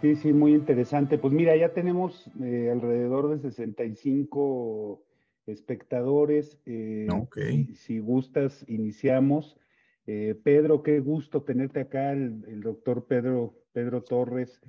[0.00, 1.18] Sí, sí, muy interesante.
[1.18, 5.04] Pues mira, ya tenemos eh, alrededor de 65
[5.46, 6.60] espectadores.
[6.66, 7.08] Eh,
[7.74, 9.56] si, gustas, iniciamos.
[10.06, 14.60] Eh, Pedro, qué gusto tenerte acá, el, doctor Pedro, Pedro Torres.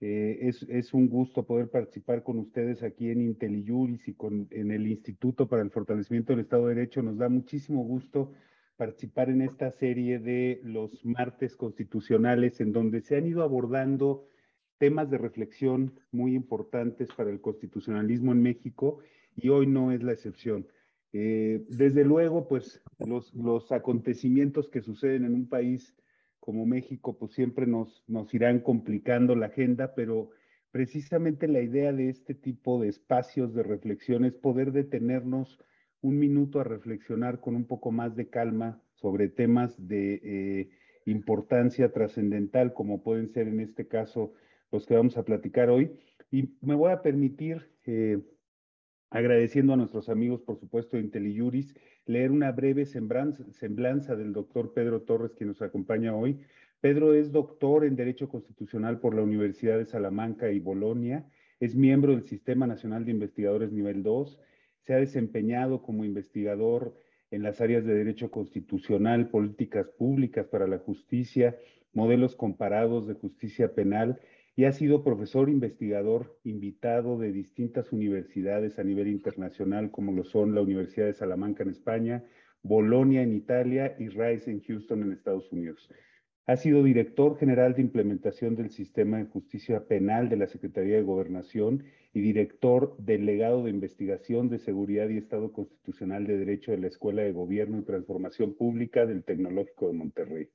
[0.00, 4.86] Es, es, un gusto poder participar con ustedes aquí en IntelliJuris y con, en el
[4.86, 7.02] Instituto para el Fortalecimiento del Estado de Derecho.
[7.02, 8.32] Nos da muchísimo gusto
[8.76, 14.28] participar en esta serie de los martes constitucionales en donde se han ido abordando
[14.78, 19.00] temas de reflexión muy importantes para el constitucionalismo en México
[19.36, 20.66] y hoy no es la excepción.
[21.12, 25.94] Eh, desde luego, pues los, los, acontecimientos que suceden en un país
[26.40, 30.30] como México, pues siempre nos, nos irán complicando la agenda, pero
[30.70, 35.58] precisamente la idea de este tipo de espacios de reflexión es poder detenernos
[36.00, 40.70] un minuto a reflexionar con un poco más de calma sobre temas de eh,
[41.06, 44.34] importancia trascendental, como pueden ser en este caso
[44.70, 45.92] los que vamos a platicar hoy.
[46.30, 48.20] Y me voy a permitir, eh,
[49.10, 51.74] agradeciendo a nuestros amigos, por supuesto, de IntelliJuris,
[52.04, 56.40] leer una breve semblanza, semblanza del doctor Pedro Torres, que nos acompaña hoy.
[56.80, 61.26] Pedro es doctor en Derecho Constitucional por la Universidad de Salamanca y Bolonia,
[61.60, 64.38] es miembro del Sistema Nacional de Investigadores Nivel 2,
[64.84, 66.94] se ha desempeñado como investigador
[67.30, 71.58] en las áreas de Derecho Constitucional, Políticas Públicas para la Justicia,
[71.92, 74.20] modelos comparados de justicia penal
[74.58, 80.52] y ha sido profesor investigador invitado de distintas universidades a nivel internacional, como lo son
[80.52, 82.24] la Universidad de Salamanca en España,
[82.64, 85.88] Bolonia en Italia y Rice en Houston en Estados Unidos.
[86.46, 91.02] Ha sido director general de implementación del sistema de justicia penal de la Secretaría de
[91.02, 96.88] Gobernación y director delegado de investigación de seguridad y Estado Constitucional de Derecho de la
[96.88, 100.48] Escuela de Gobierno y Transformación Pública del Tecnológico de Monterrey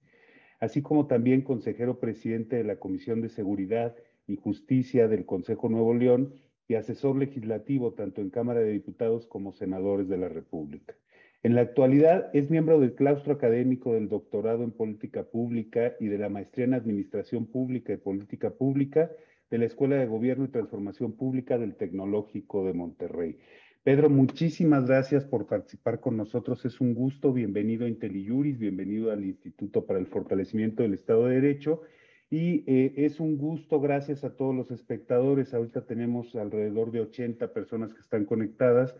[0.63, 3.97] así como también consejero presidente de la Comisión de Seguridad
[4.27, 6.35] y Justicia del Consejo Nuevo León
[6.69, 10.95] y asesor legislativo tanto en Cámara de Diputados como senadores de la República.
[11.43, 16.17] En la actualidad es miembro del claustro académico del doctorado en política pública y de
[16.17, 19.11] la maestría en administración pública y política pública
[19.51, 23.37] de la Escuela de Gobierno y Transformación Pública del Tecnológico de Monterrey.
[23.83, 26.63] Pedro, muchísimas gracias por participar con nosotros.
[26.63, 27.33] Es un gusto.
[27.33, 31.81] Bienvenido a IntelliJuris, bienvenido al Instituto para el Fortalecimiento del Estado de Derecho.
[32.29, 35.53] Y eh, es un gusto, gracias a todos los espectadores.
[35.53, 38.95] Ahorita tenemos alrededor de 80 personas que están conectadas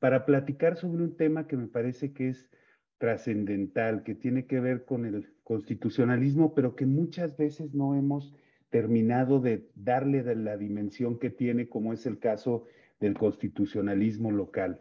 [0.00, 2.50] para platicar sobre un tema que me parece que es
[2.98, 8.34] trascendental, que tiene que ver con el constitucionalismo, pero que muchas veces no hemos
[8.70, 12.64] terminado de darle de la dimensión que tiene, como es el caso
[13.00, 14.80] del constitucionalismo local.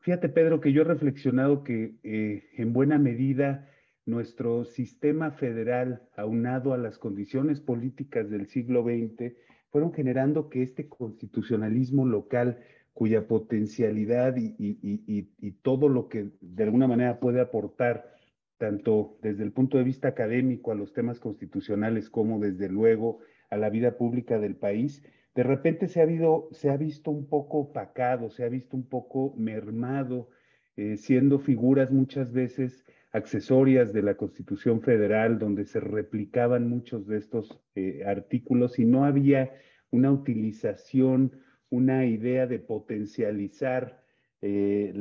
[0.00, 3.68] Fíjate, Pedro, que yo he reflexionado que eh, en buena medida
[4.06, 9.34] nuestro sistema federal, aunado a las condiciones políticas del siglo XX,
[9.70, 12.58] fueron generando que este constitucionalismo local,
[12.92, 18.14] cuya potencialidad y, y, todo lo que de alguna manera puede aportar,
[18.58, 23.56] tanto desde el punto de vista académico a los temas constitucionales como desde luego a
[23.56, 25.02] la vida pública del país,
[25.34, 30.28] de repente se ha, visto un poco opacado, se ha visto un poco mermado,
[30.76, 37.18] eh, siendo figuras muchas veces accesorias de la Constitución Federal, donde se replicaban muchos de
[37.18, 39.52] estos eh, artículos y no había
[39.90, 41.40] una utilización,
[41.70, 44.02] una idea de potencializar
[44.42, 44.92] eh,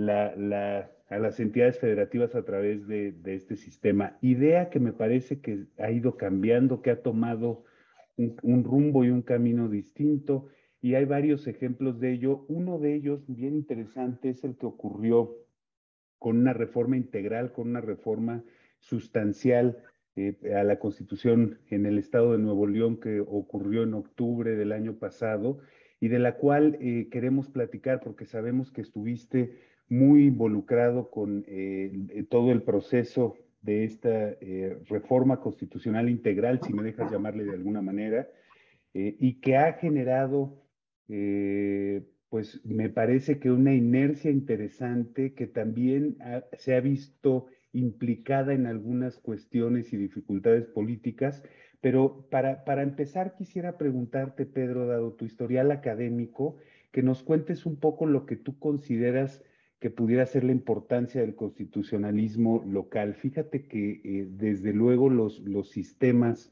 [1.09, 4.17] a las entidades federativas a través de, este sistema.
[4.21, 7.63] Idea que me parece que ha ido cambiando, que ha tomado
[8.43, 10.47] un, rumbo y un camino distinto.
[10.81, 12.45] Y hay varios ejemplos de ello.
[12.47, 15.35] Uno de ellos, bien interesante, es el que ocurrió
[16.17, 18.43] con una reforma integral, con una reforma
[18.79, 19.77] sustancial
[20.15, 24.71] eh, a la Constitución en el estado de Nuevo León que ocurrió en octubre del
[24.71, 25.59] año pasado
[25.99, 32.25] y de la cual eh, queremos platicar porque sabemos que estuviste muy involucrado con eh,
[32.29, 37.81] todo el proceso de esta eh, reforma constitucional integral, si me dejas llamarle de alguna
[37.81, 38.27] manera,
[38.93, 40.63] eh, y que ha generado,
[41.07, 46.17] eh, pues me parece que una inercia interesante que también
[46.57, 51.43] se ha visto implicada en algunas cuestiones y dificultades políticas.
[51.81, 56.57] Pero para, para empezar, quisiera preguntarte, Pedro, dado tu historial académico,
[56.91, 59.43] que nos cuentes un poco lo que tú consideras
[59.79, 63.15] que pudiera ser la importancia del constitucionalismo local.
[63.15, 66.51] Fíjate que eh, desde luego los, los sistemas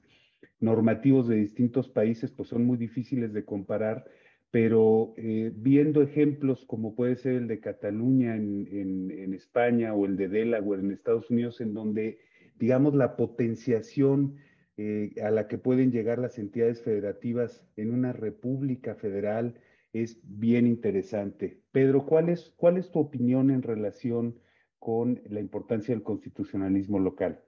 [0.60, 4.06] normativos de distintos países pues son muy difíciles de comparar,
[4.50, 10.16] pero eh, viendo ejemplos como puede ser el de Cataluña en, en, España o el
[10.16, 12.20] de Delaware en Estados Unidos, en donde,
[12.58, 14.38] digamos, la potenciación
[14.78, 19.56] eh, a la que pueden llegar las entidades federativas en una república federal
[20.02, 21.64] es bien interesante.
[21.72, 24.40] Pedro, ¿cuál es, cuál es tu opinión en relación
[24.80, 27.44] con la importancia del constitucionalismo local?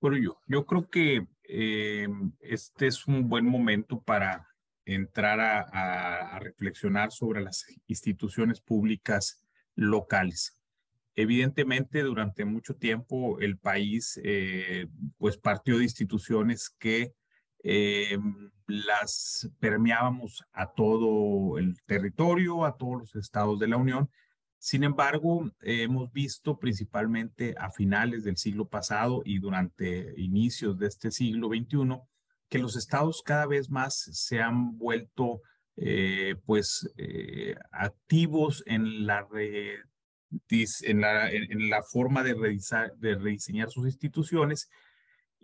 [0.00, 2.08] Bueno, yo, yo creo que eh,
[2.40, 4.48] este es un buen momento para
[4.84, 9.42] entrar a, reflexionar sobre las instituciones públicas
[9.74, 10.60] locales.
[11.14, 17.14] Evidentemente, durante mucho tiempo el país eh, pues partió de instituciones que
[17.64, 18.18] eh,
[18.66, 24.10] las permeábamos a todo el territorio, a todos los estados de la Unión.
[24.58, 31.10] Sin embargo, hemos visto principalmente a finales del siglo pasado y durante inicios de este
[31.10, 32.00] siglo XXI
[32.48, 35.40] que los estados cada vez más se han vuelto
[35.76, 44.68] eh, pues eh, activos en la, la, en la forma de rediseñar sus instituciones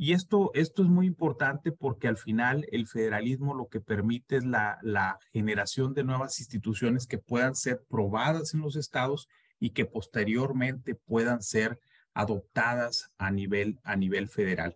[0.03, 4.47] y esto, esto es muy importante porque al final el federalismo lo que permite es
[4.47, 9.85] la, la generación de nuevas instituciones que puedan ser probadas en los estados y que
[9.85, 11.79] posteriormente puedan ser
[12.15, 14.75] adoptadas a nivel, a nivel federal.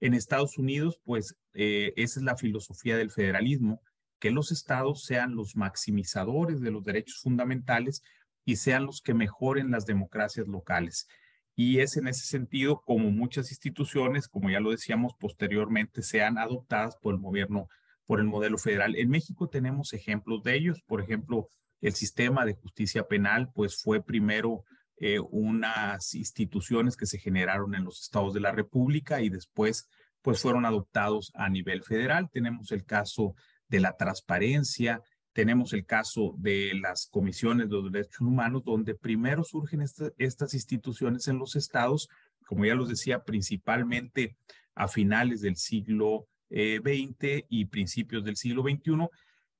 [0.00, 3.80] En Estados Unidos, pues eh, esa es la filosofía del federalismo,
[4.18, 8.02] que los estados sean los maximizadores de los derechos fundamentales
[8.44, 11.06] y sean los que mejoren las democracias locales
[11.56, 16.96] y es en ese sentido como muchas instituciones, como ya lo decíamos posteriormente, sean adoptadas
[16.96, 17.68] por el gobierno,
[18.06, 18.96] por el modelo federal.
[18.96, 21.48] En México tenemos ejemplos de ellos, por ejemplo,
[21.80, 24.64] el sistema de justicia penal, pues fue primero
[24.96, 29.88] eh, unas instituciones que se generaron en los estados de la República y después
[30.22, 32.30] pues fueron adoptados a nivel federal.
[32.32, 33.34] Tenemos el caso
[33.68, 35.02] de la transparencia,
[35.34, 39.82] tenemos el caso de las comisiones de los derechos humanos, donde primero surgen
[40.16, 42.08] estas instituciones en los estados,
[42.46, 44.36] como ya los decía, principalmente
[44.74, 49.08] a finales del siglo XX eh, y principios del siglo XXI.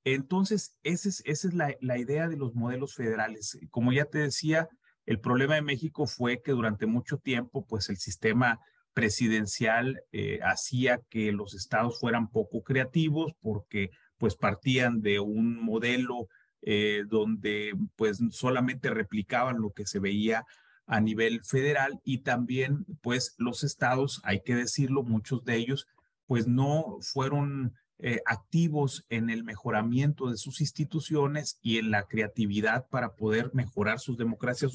[0.05, 3.59] Entonces, esa es, esa es la, la, idea de los modelos federales.
[3.71, 4.69] Como ya te decía,
[5.06, 8.61] el problema de México fue que durante mucho tiempo, pues el sistema
[8.93, 16.28] presidencial eh, hacía que los estados fueran poco creativos porque pues partían de un modelo
[16.62, 20.44] eh, donde pues solamente replicaban lo que se veía
[20.87, 25.87] a nivel federal y también pues los estados, hay que decirlo, muchos de ellos
[26.26, 32.88] pues no fueron eh, activos en el mejoramiento de sus instituciones y en la creatividad
[32.88, 34.72] para poder mejorar sus democracias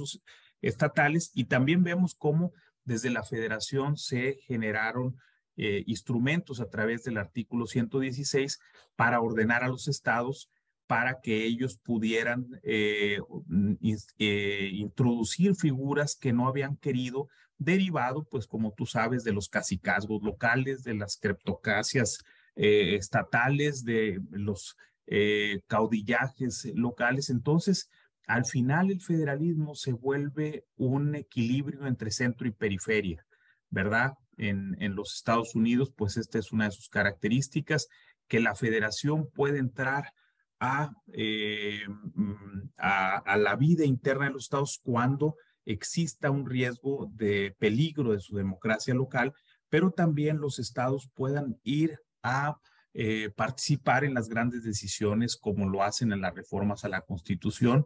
[0.61, 1.31] estatales.
[1.33, 2.53] Y también vemos cómo
[2.85, 5.17] desde la federación se generaron
[5.61, 8.61] eh, instrumentos a través del artículo 116
[8.95, 10.49] para ordenar a los estados
[10.87, 13.19] para que ellos pudieran eh,
[14.17, 17.27] eh, introducir figuras que no habían querido,
[17.57, 22.23] derivado, pues como tú sabes, de los cacicazgos locales, de las creptocracias
[22.55, 24.77] estatales, de los
[25.67, 27.29] caudillajes locales.
[27.29, 27.89] Entonces,
[28.27, 33.25] al final el federalismo se vuelve un equilibrio entre centro y periferia,
[33.69, 34.13] ¿verdad?
[34.39, 37.87] En, los Estados Unidos, pues esta es una de sus características,
[38.27, 40.13] que la federación puede entrar
[40.59, 41.81] a, eh,
[42.15, 48.19] mm, a, la vida interna de los estados cuando exista un riesgo de peligro de
[48.19, 49.33] su democracia local,
[49.69, 52.57] pero también los estados puedan ir a
[52.93, 57.85] eh, participar en las grandes decisiones como lo hacen en las reformas a la Constitución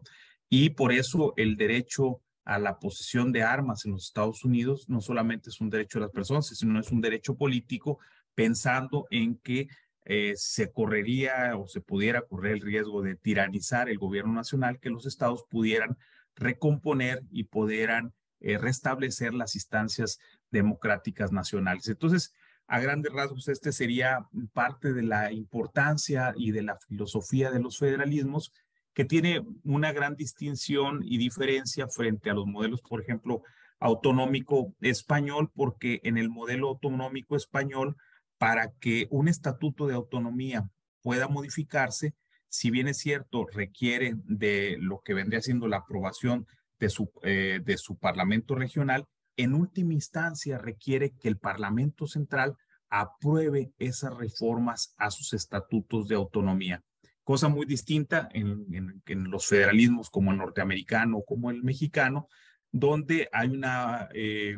[0.50, 5.01] y por eso el derecho a la posesión de armas en los Estados Unidos no
[5.01, 8.00] solamente es un derecho de las personas, sino es un derecho político
[8.35, 9.67] pensando en que
[10.05, 14.89] eh, se correría o se pudiera correr el riesgo de tiranizar el gobierno nacional, que
[14.89, 15.97] los estados pudieran
[16.35, 20.19] recomponer y pudieran eh, restablecer las instancias
[20.51, 21.88] democráticas nacionales.
[21.88, 22.33] Entonces,
[22.67, 27.77] a grandes rasgos, este sería parte de la importancia y de la filosofía de los
[27.77, 28.51] federalismos
[28.93, 33.41] que tiene una gran distinción y diferencia frente a los modelos, por ejemplo,
[33.79, 37.97] autonómico español, porque en el modelo autonómico español,
[38.38, 40.69] para que un estatuto de autonomía
[41.01, 42.13] pueda modificarse,
[42.50, 46.45] si bien es cierto, requiere de lo que vendría siendo la aprobación
[46.79, 49.05] de su, eh, de su Parlamento regional,
[49.38, 52.55] en última instancia requiere que el Parlamento central
[52.89, 56.83] apruebe esas reformas a sus estatutos de autonomía
[57.24, 62.27] cosa muy distinta en, los federalismos como el norteamericano o como el mexicano,
[62.72, 64.58] donde hay una eh,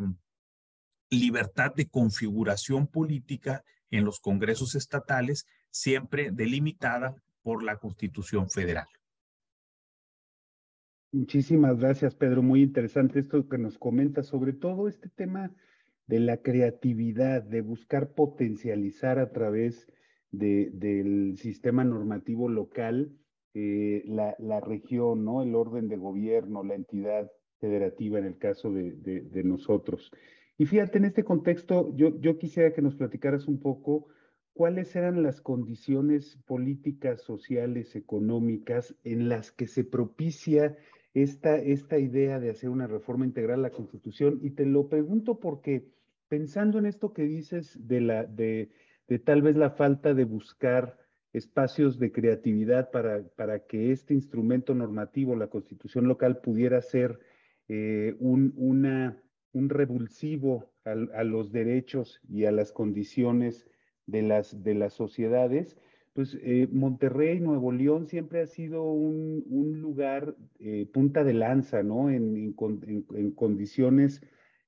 [1.10, 8.88] libertad de configuración política en los congresos estatales, siempre delimitada por la Constitución Federal.
[11.12, 12.42] Muchísimas gracias, Pedro.
[12.42, 15.54] Muy interesante esto que nos comenta, sobre todo este tema
[16.08, 19.88] de la creatividad, de buscar potencializar a través
[20.38, 23.12] del sistema normativo local
[23.58, 25.42] eh, la, la, región, ¿no?
[25.42, 30.12] el orden de gobierno, la entidad federativa en el caso de, de, nosotros.
[30.58, 34.08] Y fíjate, en este contexto, yo, yo quisiera que nos platicaras un poco
[34.54, 40.78] cuáles eran las condiciones políticas, sociales, económicas en las que se propicia
[41.14, 44.40] esta, esta idea de hacer una reforma integral a la Constitución.
[44.42, 45.88] Y te lo pregunto porque
[46.28, 48.70] pensando en esto que dices de, la, de,
[49.08, 50.98] de tal vez la falta de buscar
[51.36, 57.20] espacios de creatividad para, para que este instrumento normativo, la constitución local, pudiera ser
[57.68, 58.54] eh, un,
[59.52, 63.68] un revulsivo a, los derechos y a las condiciones
[64.06, 65.78] de las, de las sociedades,
[66.14, 71.84] pues eh, Monterrey, Nuevo León siempre ha sido un, un lugar eh, punta de lanza,
[71.84, 72.10] ¿no?
[72.10, 74.22] En, en, en condiciones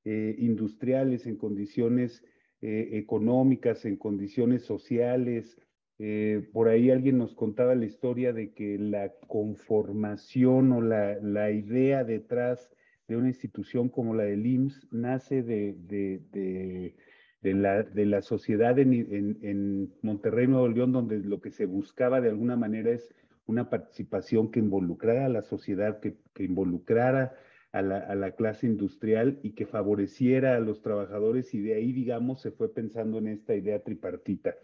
[0.05, 2.23] industriales, en condiciones
[2.61, 5.57] económicas, en condiciones sociales,
[5.99, 11.49] eh, por ahí alguien nos contaba la historia de que la conformación o la, la
[11.49, 12.71] idea detrás
[13.07, 16.95] de una institución como la del IMSS nace de, de, de,
[17.41, 22.21] de la, la, sociedad en, en, en, Monterrey, Nuevo León, donde lo que se buscaba
[22.21, 23.11] de alguna manera es
[23.47, 27.33] una participación que involucrara a la sociedad, que, que involucrara
[27.77, 32.51] a la, clase industrial y que favoreciera a los trabajadores y de ahí, digamos, se
[32.51, 34.55] fue pensando en esta idea tripartita.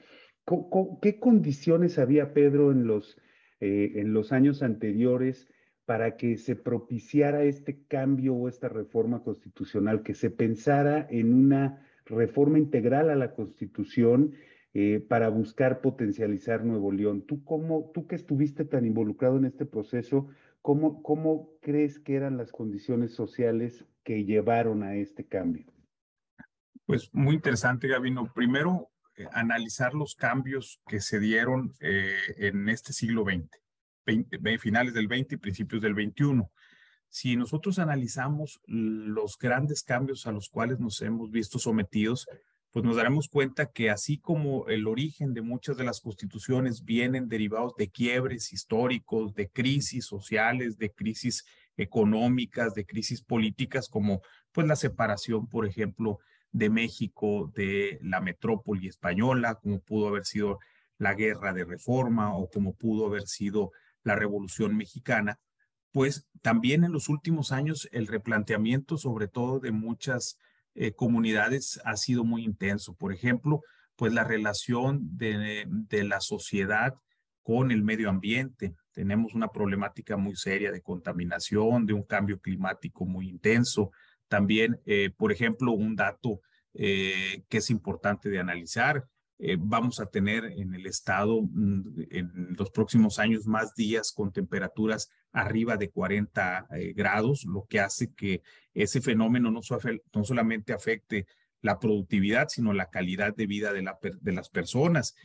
[1.02, 3.18] ¿Qué condiciones había Pedro en los,
[3.60, 5.48] eh, en los años anteriores
[5.86, 11.86] para que se propiciara este cambio o esta reforma constitucional, que se pensara en una
[12.06, 14.34] reforma integral a la Constitución
[14.74, 17.26] eh, para buscar potencializar Nuevo León?
[17.28, 20.30] ¿Tú, cómo, tú que estuviste tan involucrado en este proceso,
[20.64, 25.66] ¿cómo, crees que eran las condiciones sociales que llevaron a este cambio?
[26.86, 28.32] Pues muy interesante, Gabino.
[28.34, 35.08] Primero, eh, analizar los cambios que se dieron eh, en este siglo XX, finales del
[35.08, 36.50] 20 y principios del 21.
[37.10, 42.28] Si nosotros analizamos los grandes cambios a los cuales nos hemos visto sometidos,
[42.74, 47.30] pues nos daremos cuenta que así como el origen de muchas de las constituciones vienen
[47.30, 51.46] derivados de quiebres históricos, de crisis sociales, de crisis
[51.78, 56.18] económicas, de crisis políticas, como pues la separación, por ejemplo,
[56.52, 60.58] de México, de la metrópoli española, como pudo haber sido
[60.98, 63.72] la guerra de reforma o como pudo haber sido
[64.04, 65.40] la revolución mexicana,
[65.92, 70.40] pues también en los últimos años el replanteamiento, sobre todo de muchas
[70.76, 72.96] eh, comunidades, ha sido muy intenso.
[72.96, 73.62] Por ejemplo,
[73.96, 75.68] pues la relación de,
[76.04, 76.96] la sociedad
[77.44, 78.76] con el medio ambiente.
[78.92, 83.92] Tenemos una problemática muy seria de contaminación, de un cambio climático muy intenso,
[84.28, 86.42] también, eh, por ejemplo, un dato
[86.74, 89.08] eh, que es importante de analizar.
[89.60, 95.10] Vamos a tener en el estado mm, en los próximos años más días con temperaturas
[95.34, 98.42] arriba de 40 grados, lo que hace que
[98.74, 99.60] ese fenómeno no,
[100.14, 101.28] no, solamente afecte
[101.62, 105.16] la productividad, sino la calidad de vida de, la, de las personas.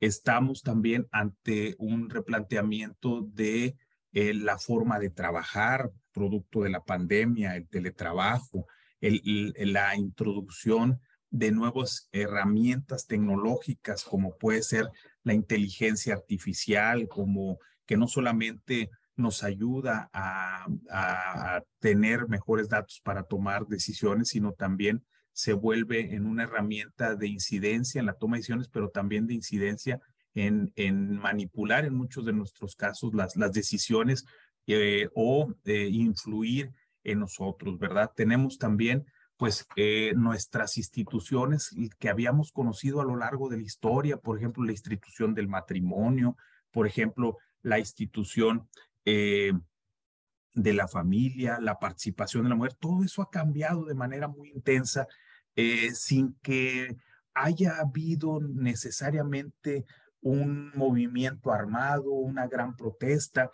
[0.00, 3.76] Estamos también ante un replanteamiento de
[4.12, 8.66] la forma de trabajar, producto de la pandemia, el teletrabajo,
[9.00, 14.88] el, la introducción de nuevas herramientas tecnológicas, como puede ser
[15.22, 20.66] la inteligencia artificial, como que no solamente nos ayuda a,
[21.80, 28.00] tener mejores datos para tomar decisiones, sino también se vuelve en una herramienta de incidencia
[28.00, 30.00] en la toma de decisiones, pero también de incidencia
[30.34, 30.72] en,
[31.18, 34.24] manipular en muchos de nuestros casos las, las decisiones
[34.66, 36.72] eh, o eh, influir
[37.04, 38.10] en nosotros, ¿verdad?
[38.14, 39.06] Tenemos también
[39.36, 41.70] pues eh, nuestras instituciones
[42.00, 46.36] que habíamos conocido a lo largo de la historia, por ejemplo, la institución del matrimonio,
[46.72, 48.68] por ejemplo, la institución
[50.54, 54.50] de la familia, la participación de la mujer, todo eso ha cambiado de manera muy
[54.50, 55.06] intensa
[55.92, 56.96] sin que
[57.34, 59.84] haya habido necesariamente
[60.20, 63.50] un movimiento armado, una gran protesta.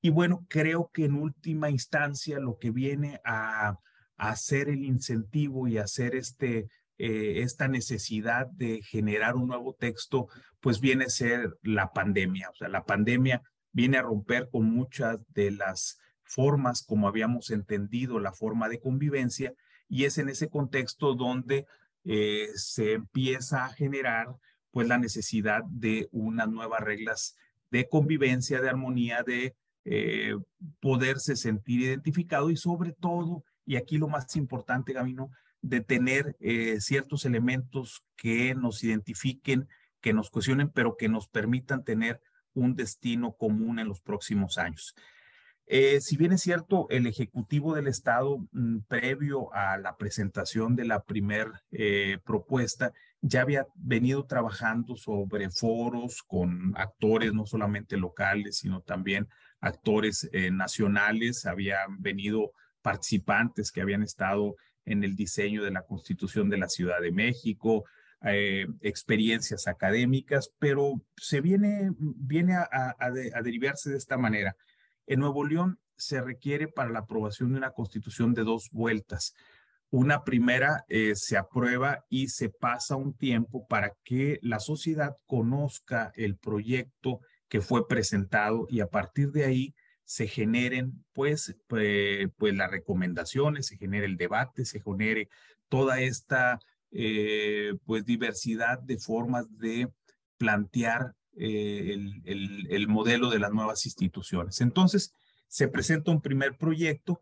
[0.00, 3.78] Y bueno, creo que en última instancia lo que viene a,
[4.16, 6.68] hacer el incentivo y hacer este,
[6.98, 10.28] eh, esta necesidad de generar un nuevo texto,
[10.60, 12.48] pues viene a ser la pandemia.
[12.50, 13.42] O sea, la pandemia
[13.74, 19.52] viene a romper con muchas de las formas como habíamos entendido la forma de convivencia
[19.88, 21.66] y es en ese contexto donde
[22.04, 24.28] eh, se empieza a generar
[24.70, 27.36] pues la necesidad de unas nuevas reglas
[27.70, 29.54] de convivencia, de armonía, de
[29.84, 30.34] eh,
[30.80, 36.80] poderse sentir identificado y sobre todo, y aquí lo más importante, Gabino, de tener eh,
[36.80, 39.68] ciertos elementos que nos identifiquen,
[40.00, 42.20] que nos cohesionen, pero que nos permitan tener
[42.54, 44.94] un destino común en los próximos años.
[45.66, 50.84] Eh, si bien es cierto, el Ejecutivo del Estado, mm, previo a la presentación de
[50.84, 52.92] la primera eh, propuesta,
[53.22, 59.28] ya había venido trabajando sobre foros con actores no solamente locales, sino también
[59.60, 61.46] actores nacionales.
[61.46, 67.00] Habían venido participantes que habían estado en el diseño de la Constitución de la Ciudad
[67.00, 67.84] de México,
[68.22, 72.94] eh, experiencias académicas, pero se viene, viene a,
[73.42, 74.56] derivarse de esta manera.
[75.06, 79.34] En Nuevo León se requiere para la aprobación de una constitución de dos vueltas.
[79.90, 86.12] Una primera eh, se aprueba y se pasa un tiempo para que la sociedad conozca
[86.16, 92.70] el proyecto que fue presentado y a partir de ahí se generen pues, pues las
[92.70, 95.28] recomendaciones, se genere el debate, se genere
[95.68, 96.60] toda esta
[96.96, 99.92] eh, pues diversidad de formas de
[100.38, 101.92] plantear eh,
[102.24, 104.60] el, el, modelo de las nuevas instituciones.
[104.60, 105.12] Entonces,
[105.48, 107.20] se presenta un primer proyecto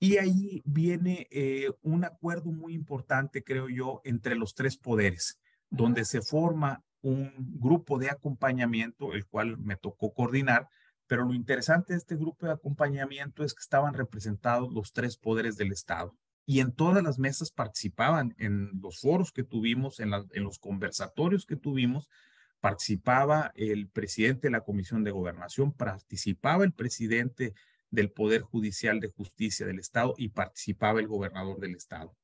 [0.00, 5.38] y ahí viene eh, un acuerdo muy importante, creo yo, entre los tres poderes,
[5.70, 10.68] donde se forma un grupo de acompañamiento, el cual me tocó coordinar,
[11.06, 15.56] pero lo interesante de este grupo de acompañamiento es que estaban representados los tres poderes
[15.56, 16.16] del Estado
[16.46, 21.56] y en todas las mesas participaban, en los foros que tuvimos, en, los conversatorios que
[21.56, 22.10] tuvimos,
[22.60, 27.54] participaba el presidente de la Comisión de Gobernación, participaba el presidente
[27.90, 32.14] del Poder Judicial de Justicia del Estado y participaba el gobernador del Estado.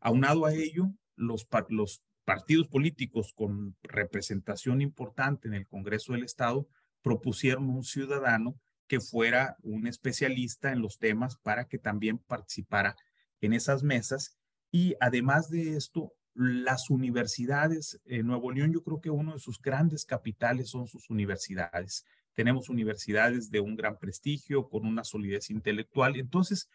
[0.00, 6.66] Aunado a ello, los partidos políticos con representación importante en el Congreso del Estado
[7.02, 12.96] propusieron un ciudadano que fuera un especialista en los temas para que también participara
[13.42, 14.38] en esas mesas.
[14.70, 19.60] Y además de esto, las universidades en Nuevo León, yo creo que uno de sus
[19.60, 22.06] grandes capitales son sus universidades.
[22.34, 26.16] Tenemos universidades de un gran prestigio, con una solidez intelectual.
[26.16, 26.70] Entonces,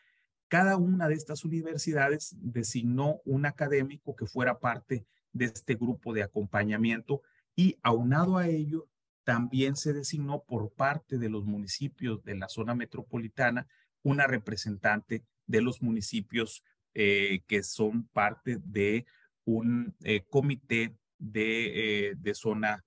[0.47, 6.23] cada una de estas universidades designó un académico que fuera parte de este grupo de
[6.23, 7.21] acompañamiento
[7.56, 8.88] y aunado a ello,
[9.23, 13.67] también se designó por parte de los municipios de la zona metropolitana
[14.03, 19.05] una representante de los municipios eh, que son parte de
[19.45, 22.83] un eh, comité de, eh, de zona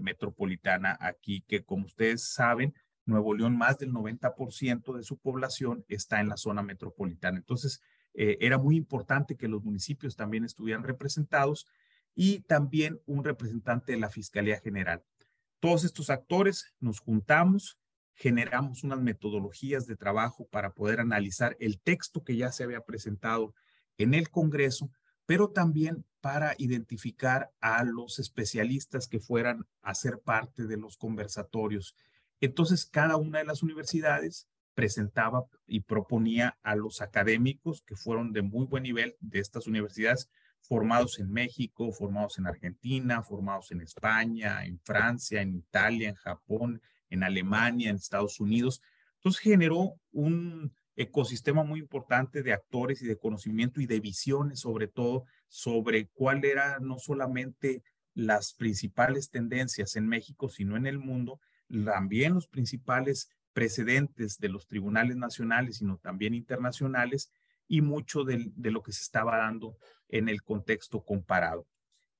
[0.00, 2.72] metropolitana aquí, que como ustedes saben,
[3.04, 7.36] Nuevo León, más del 90% de su población está en la zona metropolitana.
[7.36, 7.82] Entonces,
[8.14, 11.66] era muy importante que los municipios también estuvieran representados
[12.14, 15.04] y también un representante de la Fiscalía General.
[15.58, 17.78] Todos estos actores nos juntamos,
[18.14, 23.54] generamos unas metodologías de trabajo para poder analizar el texto que ya se había presentado
[23.96, 24.90] en el Congreso,
[25.26, 31.94] pero también para identificar a los especialistas que fueran a ser parte de los conversatorios.
[32.40, 38.42] Entonces, cada una de las universidades presentaba y proponía a los académicos que fueron de
[38.42, 40.28] muy buen nivel de estas universidades
[40.60, 46.82] formados en México, formados en Argentina, formados en España, en Francia, en Italia, en Japón,
[47.10, 48.80] en Alemania, en Estados Unidos.
[49.16, 54.86] Entonces generó un ecosistema muy importante de actores y de conocimiento y de visiones, sobre
[54.86, 57.82] todo, sobre cuál era no solamente
[58.14, 61.40] las principales tendencias en México, sino en el mundo,
[61.84, 67.30] también los principales precedentes de los tribunales nacionales, sino también internacionales,
[67.70, 69.76] y mucho de, lo que se estaba dando
[70.08, 71.68] en el contexto comparado.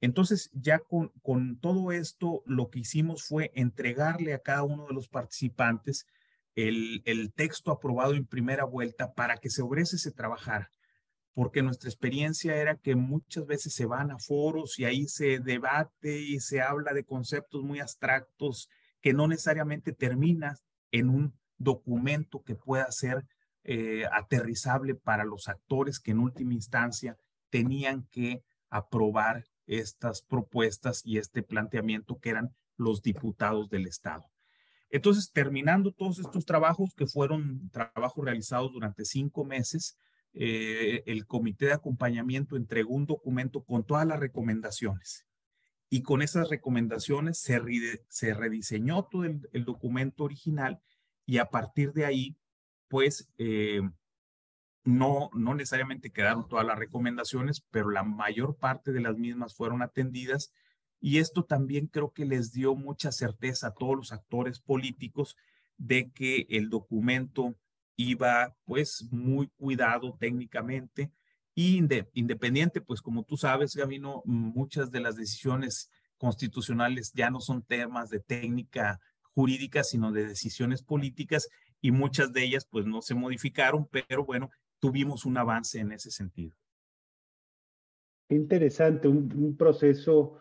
[0.00, 5.08] Entonces, ya con, todo esto, lo que hicimos fue entregarle a cada uno de los
[5.08, 6.06] participantes
[6.54, 10.70] el, el texto aprobado en primera vuelta para que sobre ese se trabajara,
[11.34, 16.20] porque nuestra experiencia era que muchas veces se van a foros y ahí se debate
[16.20, 18.68] y se habla de conceptos muy abstractos
[19.00, 20.56] que no necesariamente terminan
[20.92, 23.26] en un documento que pueda ser
[23.64, 27.18] eh, aterrizable para los actores que en última instancia
[27.50, 29.44] tenían que aprobar
[29.78, 34.24] estas propuestas y este planteamiento que eran los diputados del Estado.
[34.90, 39.96] Entonces, terminando todos estos trabajos, que fueron trabajos realizados durante cinco meses,
[40.33, 45.26] eh, el comité de acompañamiento entregó un documento con todas las recomendaciones.
[45.88, 47.61] Y con esas recomendaciones se,
[48.09, 50.80] se rediseñó todo el, documento original
[51.26, 52.37] y a partir de ahí
[52.88, 53.83] pues eh,
[54.85, 59.83] no, no necesariamente quedaron todas las recomendaciones, pero la mayor parte de las mismas fueron
[59.83, 60.53] atendidas
[61.01, 65.37] y esto también creo que les dio mucha certeza a todos los actores políticos
[65.79, 67.57] de que el documento
[67.97, 71.11] iba pues muy cuidado técnicamente,
[71.55, 71.83] Y
[72.14, 78.09] independiente, pues como tú sabes, Gabino, muchas de las decisiones constitucionales ya no son temas
[78.09, 79.01] de técnica
[79.35, 81.49] jurídica, sino de decisiones políticas
[81.81, 86.11] y muchas de ellas pues no se modificaron, pero bueno, tuvimos un avance en ese
[86.11, 86.57] sentido.
[88.31, 90.38] Interesante, un, proceso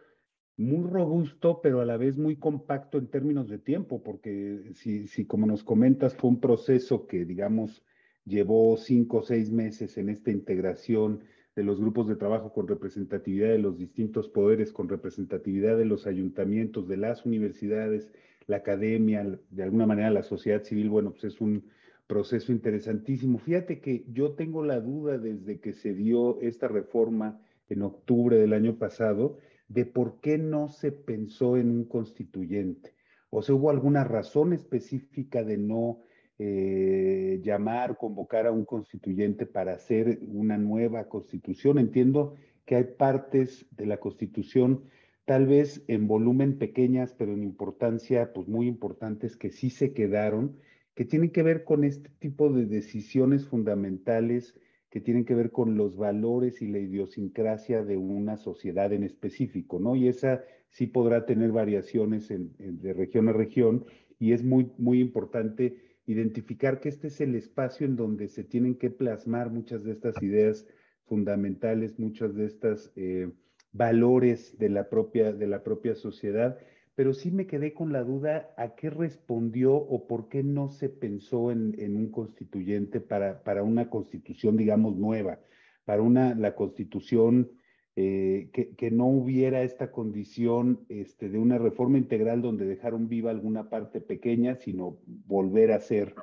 [0.57, 5.25] muy robusto, pero a la vez muy compacto en términos de tiempo, porque si, si
[5.25, 7.83] como nos comentas fue un proceso que, digamos,
[8.25, 11.23] llevó cinco o seis meses en esta integración
[11.55, 16.05] de los grupos de trabajo con representatividad de los distintos poderes, con representatividad de los
[16.05, 18.11] ayuntamientos, de las universidades,
[18.45, 21.65] la academia, de alguna manera la sociedad civil, bueno, pues es un
[22.09, 23.37] proceso interesantísimo.
[23.37, 28.53] Fíjate que yo tengo la duda desde que se dio esta reforma en octubre del
[28.53, 32.95] año pasado de por qué no se pensó en un constituyente.
[33.29, 35.99] O sea, hubo alguna razón específica de no
[36.39, 41.77] eh, llamar, convocar a un constituyente para hacer una nueva constitución.
[41.77, 42.33] Entiendo
[42.65, 44.85] que hay partes de la constitución
[45.25, 50.57] tal vez en volumen pequeñas, pero en importancia, pues muy importantes, que sí se quedaron,
[50.99, 54.53] que tienen que ver con este tipo de decisiones fundamentales,
[54.89, 59.79] que tienen que ver con los valores y la idiosincrasia de una sociedad en específico,
[59.79, 59.95] ¿no?
[59.95, 63.85] Y esa sí podrá tener variaciones de región a región
[64.19, 68.75] y es muy, muy importante identificar que este es el espacio en donde se tienen
[68.75, 70.67] que plasmar muchas de estas ideas
[71.05, 72.91] fundamentales, muchas de estas...
[72.97, 73.29] Eh,
[73.71, 76.57] valores de la propia, de la propia sociedad,
[76.99, 80.89] pero sí me quedé con la duda a qué respondió o por qué no se
[80.89, 85.39] pensó en, un constituyente para, para, una constitución, digamos, nueva,
[85.85, 87.53] para una, la constitución
[87.95, 93.31] eh, que, que, no hubiera esta condición este, de una reforma integral donde dejaron viva
[93.31, 96.13] alguna parte pequeña, sino volver a hacer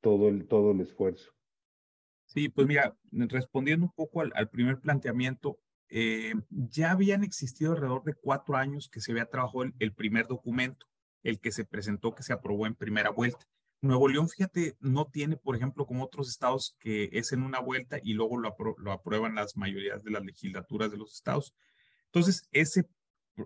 [0.00, 1.30] todo el, todo el esfuerzo.
[2.26, 5.60] Sí, pues mira, respondiendo un poco al primer planteamiento,
[5.96, 10.86] eh, ya habían existido alrededor de cuatro años que se había trabajado el, primer documento,
[11.22, 13.46] el que se presentó, que se aprobó en primera vuelta.
[13.80, 18.00] Nuevo León, fíjate, no tiene, por ejemplo, como otros estados, que es en una vuelta
[18.02, 18.56] y luego lo,
[18.90, 21.54] aprueban las mayorías de las legislaturas de los estados.
[22.06, 22.88] Entonces, ese,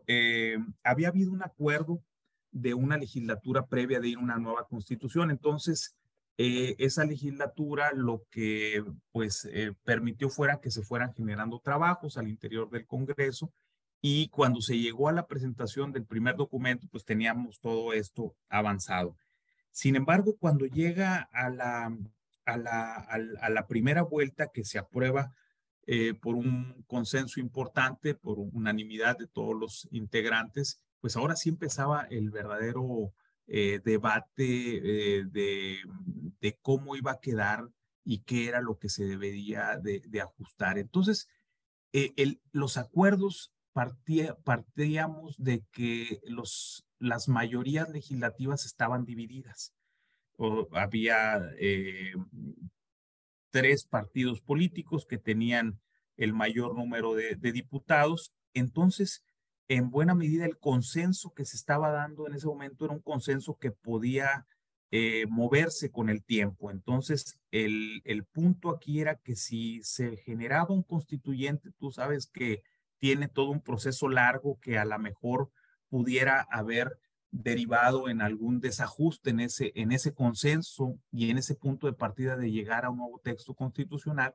[0.07, 2.03] eh, había habido un acuerdo
[2.51, 5.31] de una legislatura previa de ir a una nueva constitución.
[5.31, 5.98] Entonces,
[6.39, 12.29] eh, esa legislatura lo que pues eh, permitió fuera que se fueran generando trabajos al
[12.29, 13.53] interior del Congreso
[14.01, 19.17] y cuando se llegó a la presentación del primer documento pues teníamos todo esto avanzado.
[19.73, 21.97] Sin embargo, cuando llega a la,
[22.45, 25.33] a la, a la primera vuelta que se aprueba
[25.91, 32.07] eh, por un consenso importante, por unanimidad de todos los integrantes, pues ahora sí empezaba
[32.11, 33.15] el verdadero
[33.51, 37.67] eh, debate eh, de, cómo iba a quedar
[38.05, 40.79] y qué era lo que se debería de, ajustar.
[40.79, 41.29] Entonces,
[41.95, 42.13] eh,
[42.53, 49.73] los acuerdos partía, partíamos de que los, las mayorías legislativas estaban divididas.
[50.37, 51.41] O había
[53.51, 55.81] tres partidos políticos que tenían
[56.17, 58.33] el mayor número de diputados.
[58.53, 59.25] Entonces,
[59.69, 63.59] en buena medida el consenso que se estaba dando en ese momento era un consenso
[63.59, 64.47] que podía
[64.91, 66.71] eh, moverse con el tiempo.
[66.71, 72.63] Entonces, el, el punto aquí era que si se generaba un constituyente, tú sabes que
[72.99, 75.51] tiene todo un proceso largo que a lo mejor
[75.91, 76.99] pudiera haber
[77.31, 82.37] derivado en algún desajuste en ese, en ese consenso y en ese punto de partida
[82.37, 84.35] de llegar a un nuevo texto constitucional,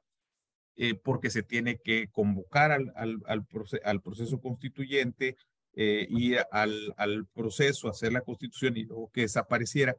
[0.76, 5.38] eh, porque se tiene que convocar al, al, al, proceso constituyente
[5.76, 9.96] eh, y al, al, proceso, hacer la constitución y luego que desapareciera.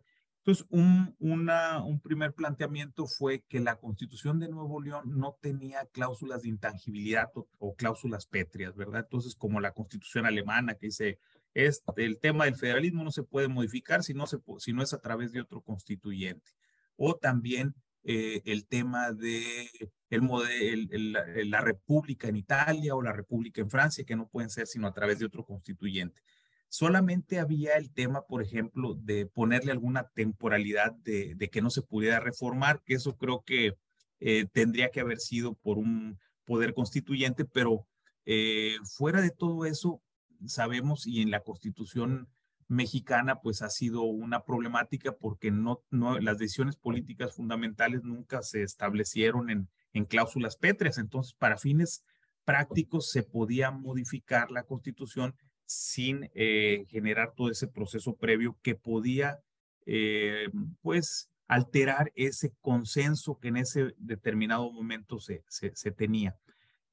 [0.47, 5.87] Entonces, un, una, un primer planteamiento fue que la constitución de Nuevo León no tenía
[5.87, 9.05] cláusulas de intangibilidad o, cláusulas pétreas, ¿verdad?
[9.05, 11.19] Entonces, como la constitución alemana que dice,
[11.55, 14.93] es, el tema del federalismo no se puede modificar si no, se, si no es
[14.93, 16.51] a través de otro constituyente.
[16.97, 19.69] O también eh, el tema de
[20.11, 21.13] el,
[21.51, 24.93] la república en Italia o la república en Francia, que no pueden ser sino a
[24.93, 26.23] través de otro constituyente.
[26.69, 31.83] Solamente había el tema, por ejemplo, de ponerle alguna temporalidad de, de que no se
[31.83, 33.77] pudiera reformar, que eso creo que
[34.21, 37.87] eh, tendría que haber sido por un poder constituyente, pero
[38.25, 40.03] eh, fuera de todo eso,
[40.47, 42.29] sabemos y en la constitución
[42.69, 48.63] mexicana pues ha sido una problemática porque no, no, las decisiones políticas fundamentales nunca se
[48.63, 50.99] establecieron en, en cláusulas pétreas.
[50.99, 52.05] Entonces, para fines
[52.45, 55.35] prácticos se podía modificar la constitución
[55.67, 59.41] sin eh, generar todo ese proceso previo que podía
[59.87, 60.49] eh,
[60.83, 66.37] pues alterar ese consenso que en ese determinado momento se, se, se tenía.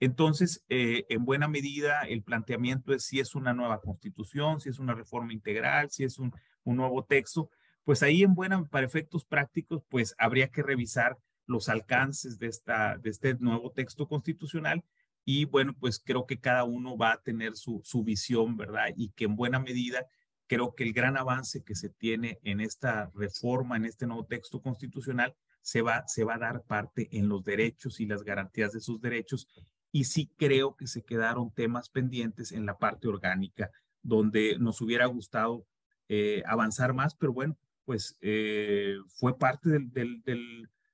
[0.02, 4.80] Entonces, eh, en buena medida, el planteamiento es si es una nueva constitución, si es
[4.80, 6.34] una reforma integral, si es un,
[6.66, 7.52] nuevo texto,
[7.84, 12.98] pues ahí en buena, para efectos prácticos, pues habría que revisar los alcances de, esta,
[12.98, 14.84] de este nuevo texto constitucional
[15.24, 18.88] y bueno, pues creo que cada uno va a tener su, su visión, ¿verdad?
[18.96, 20.08] Y que en buena medida
[20.48, 24.62] creo que el gran avance que se tiene en esta reforma, en este nuevo texto
[24.62, 28.82] constitucional, se va, se va a dar parte en los derechos y las garantías de
[28.82, 29.48] sus derechos.
[29.92, 35.06] Y sí creo que se quedaron temas pendientes en la parte orgánica, donde nos hubiera
[35.06, 35.66] gustado
[36.14, 40.22] eh, avanzar más, pero bueno, pues eh, fue parte del,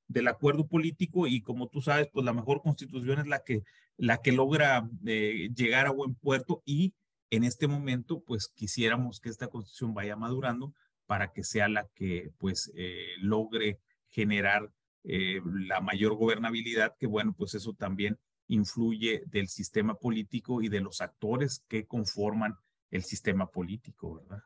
[0.08, 3.64] del, acuerdo político y como tú sabes, pues la mejor constitución es la que,
[3.98, 6.94] la que logra eh, llegar a buen puerto y
[7.32, 10.76] en este momento, pues quisiéramos que esta constitución vaya madurando
[11.08, 12.72] para que sea la que pues
[13.20, 13.80] logre
[14.10, 14.72] generar
[15.04, 21.02] la mayor gobernabilidad, que bueno, pues eso también influye del sistema político y de los
[21.02, 22.54] actores que conforman
[22.92, 24.44] el sistema político, ¿verdad?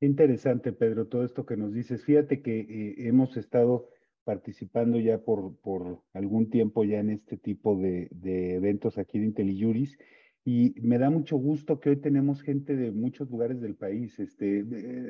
[0.00, 2.04] Interesante, Pedro, todo esto que nos dices.
[2.04, 3.88] Fíjate que eh, hemos estado
[4.24, 9.24] participando ya por, por algún tiempo ya en este tipo de, de eventos aquí en
[9.24, 9.98] IntelliJuris
[10.46, 14.18] y me da mucho gusto que hoy tenemos gente de muchos lugares del país.
[14.18, 14.62] Este,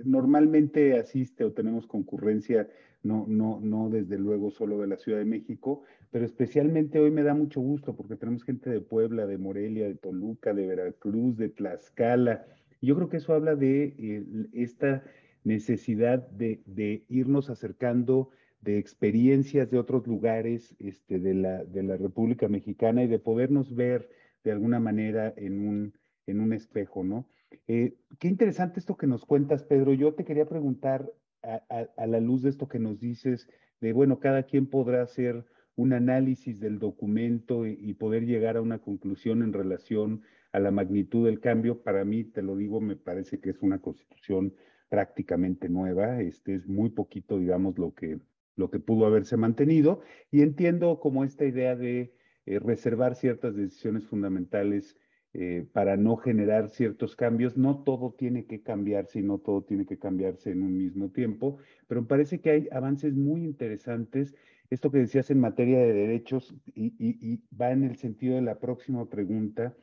[0.05, 2.68] normalmente asiste o tenemos concurrencia,
[3.03, 7.25] no, no, no desde luego solo de la Ciudad de México, pero especialmente hoy me
[7.25, 11.49] da mucho gusto porque tenemos gente de Puebla, de Morelia, de Toluca, de Veracruz, de
[11.49, 12.47] Tlaxcala.
[12.81, 15.03] Yo creo que eso habla de esta
[15.42, 21.97] necesidad de, de, irnos acercando de experiencias de otros lugares este, de, la, de la
[21.97, 24.09] República Mexicana y de podernos ver
[24.44, 25.94] de alguna manera en un,
[26.26, 27.26] en un espejo, ¿no?
[27.66, 29.94] Eh, qué interesante esto que nos cuentas, Pedro.
[29.94, 31.11] Yo te quería preguntar
[31.42, 33.48] a, la luz de esto que nos dices,
[33.80, 35.44] de, bueno, cada quien podrá hacer
[35.76, 41.26] un análisis del documento y, poder llegar a una conclusión en relación a la magnitud
[41.26, 41.83] del cambio.
[41.83, 44.54] Para mí, te lo digo, me parece que es una constitución
[44.88, 46.20] prácticamente nueva.
[46.20, 48.20] Este es muy poquito, digamos, lo que,
[48.57, 50.00] lo que pudo haberse mantenido.
[50.30, 52.14] Y entiendo como esta idea de
[52.46, 54.96] eh, reservar ciertas decisiones fundamentales
[55.33, 57.57] eh, para no generar ciertos cambios.
[57.57, 61.59] No todo tiene que cambiarse y no todo tiene que cambiarse en un mismo tiempo,
[61.88, 64.35] pero parece que hay avances muy interesantes.
[64.70, 69.09] Esto que decías en materia de derechos y va en el sentido de la próxima
[69.09, 69.76] pregunta,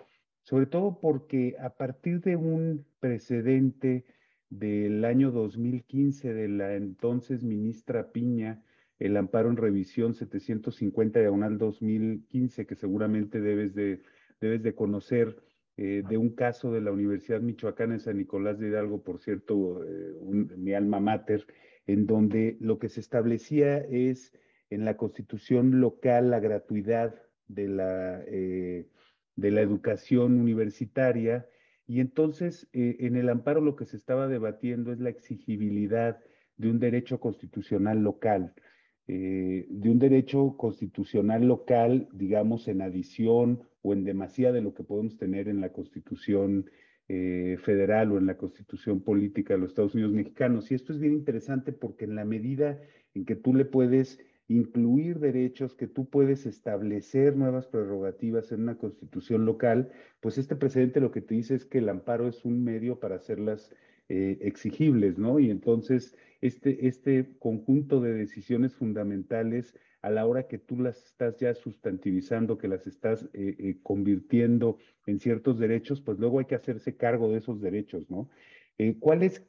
[0.43, 4.05] sobre todo porque a partir de un precedente
[4.51, 8.61] del año 2015 de la entonces ministra Piña,
[9.01, 14.03] el amparo en revisión 750 diagonal 2015, que seguramente debes de,
[14.39, 15.41] debes de conocer,
[15.75, 19.83] eh, de un caso de la Universidad Michoacana en San Nicolás de Hidalgo, por cierto,
[19.83, 20.13] eh,
[20.55, 21.47] mi alma mater,
[21.87, 24.33] en donde lo que se establecía es
[24.69, 27.15] en la constitución local la gratuidad
[27.47, 28.87] de la, eh,
[29.35, 31.47] de la educación universitaria.
[31.87, 36.19] Y entonces, en el amparo lo que se estaba debatiendo es la exigibilidad
[36.57, 38.53] de un derecho constitucional local.
[39.07, 44.83] Eh, de un derecho constitucional local, digamos, en adición o en demasía de lo que
[44.83, 46.69] podemos tener en la Constitución
[47.07, 50.71] eh, federal o en la Constitución política de los Estados Unidos mexicanos.
[50.71, 52.79] Y esto es bien interesante porque en la medida
[53.13, 58.77] en que tú le puedes incluir derechos, que tú puedes establecer nuevas prerrogativas en una
[58.77, 62.63] constitución local, pues este precedente lo que te dice es que el amparo es un
[62.63, 63.73] medio para hacerlas
[64.13, 65.39] eh, exigibles, ¿no?
[65.39, 71.37] Y entonces este, este conjunto de decisiones fundamentales a la hora que tú las estás
[71.37, 76.55] ya sustantivizando, que las estás eh, eh, convirtiendo en ciertos derechos, pues luego hay que
[76.55, 78.29] hacerse cargo de esos derechos, ¿no?
[78.99, 79.43] ¿Cuáles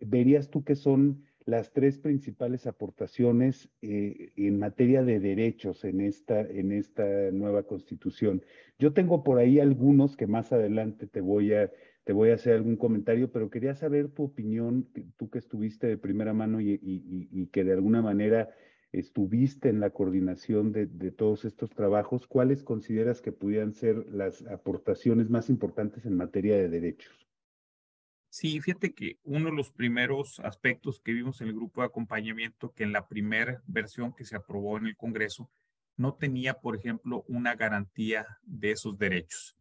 [0.00, 6.72] verías tú que son las tres principales aportaciones en materia de derechos en esta, en
[6.72, 8.42] esta nueva constitución?
[8.78, 11.70] Yo tengo por ahí algunos que más adelante te voy a
[12.08, 15.98] te voy a hacer algún comentario, pero quería saber tu opinión, tú que estuviste de
[15.98, 18.48] primera mano y, que de alguna manera
[18.92, 25.28] estuviste en la coordinación de, todos estos trabajos, ¿cuáles consideras que pudieran ser las aportaciones
[25.28, 27.28] más importantes en materia de derechos?
[28.30, 32.72] Sí, fíjate que uno de los primeros aspectos que vimos en el grupo de acompañamiento,
[32.72, 35.50] que en la primera versión que se aprobó en el Congreso,
[35.98, 39.57] no tenía, por ejemplo, una garantía de esos derechos.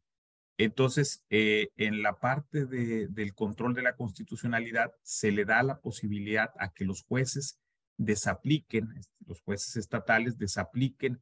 [0.58, 6.50] Entonces, eh, en la parte del control de la constitucionalidad, se le da la posibilidad
[6.60, 7.60] a que los jueces
[7.98, 8.90] desapliquen,
[9.26, 11.20] los jueces estatales desapliquen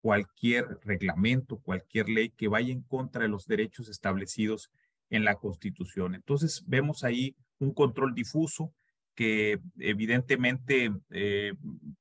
[0.00, 4.70] cualquier reglamento, cualquier ley que vaya en contra de los derechos establecidos
[5.10, 6.14] en la Constitución.
[6.14, 8.72] Entonces, vemos ahí un control difuso
[9.14, 11.52] que evidentemente, eh,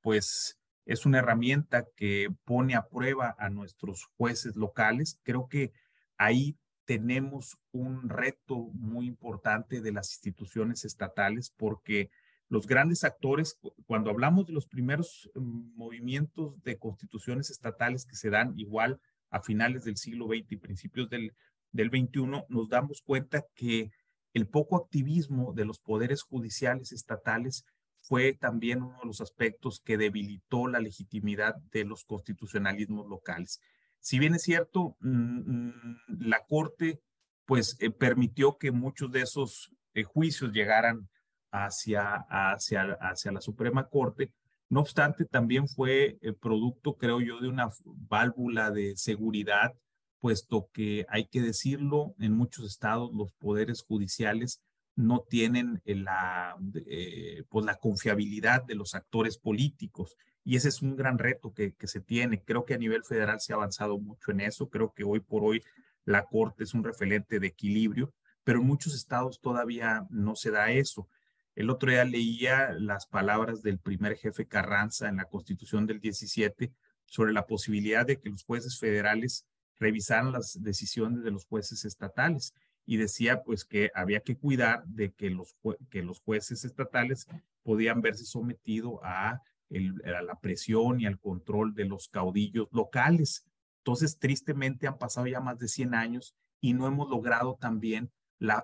[0.02, 5.20] pues, es una herramienta que pone a prueba a nuestros jueces locales.
[5.24, 5.74] Creo que
[6.18, 6.56] ahí
[6.88, 12.10] tenemos un reto muy importante de las instituciones estatales porque
[12.48, 18.30] los grandes actores, cuando hablamos de los primeros mm, movimientos de constituciones estatales que se
[18.30, 21.36] dan igual a finales del siglo XX y principios del,
[21.74, 23.92] del XXI, nos damos cuenta que
[24.34, 27.66] el poco activismo de los poderes judiciales estatales
[27.98, 33.60] fue también uno de los aspectos que debilitó la legitimidad de los constitucionalismos locales.
[34.08, 37.02] Si bien es cierto, mm, mm, la Corte
[37.44, 41.10] pues eh, permitió que muchos de esos eh, juicios llegaran
[41.52, 44.32] hacia, hacia, hacia la Suprema Corte,
[44.70, 49.74] no obstante, también fue el producto, creo yo, de una válvula de seguridad,
[50.22, 54.62] puesto que hay que decirlo, en muchos estados los poderes judiciales
[54.98, 56.58] no tienen la,
[56.88, 60.18] eh, pues la confiabilidad de los actores políticos.
[60.44, 62.44] Y ese es un gran reto que, que, se tiene.
[62.44, 64.70] Creo que a nivel federal se ha avanzado mucho en eso.
[64.70, 65.62] Creo que hoy por hoy
[66.04, 68.12] la Corte es un referente de equilibrio,
[68.44, 71.08] pero en muchos estados todavía no se da eso.
[71.54, 76.74] El otro día leía las palabras del primer jefe Carranza en la Constitución del 17
[77.06, 79.46] sobre la posibilidad de que los jueces federales
[79.80, 82.54] revisaran las decisiones de los jueces estatales
[82.88, 85.56] y decía pues que había que cuidar de que los,
[85.92, 87.28] que los jueces estatales
[87.62, 93.46] podían verse sometidos a, la presión y al control de los caudillos locales.
[93.80, 98.10] Entonces, tristemente han pasado ya más de 100 años y no hemos logrado también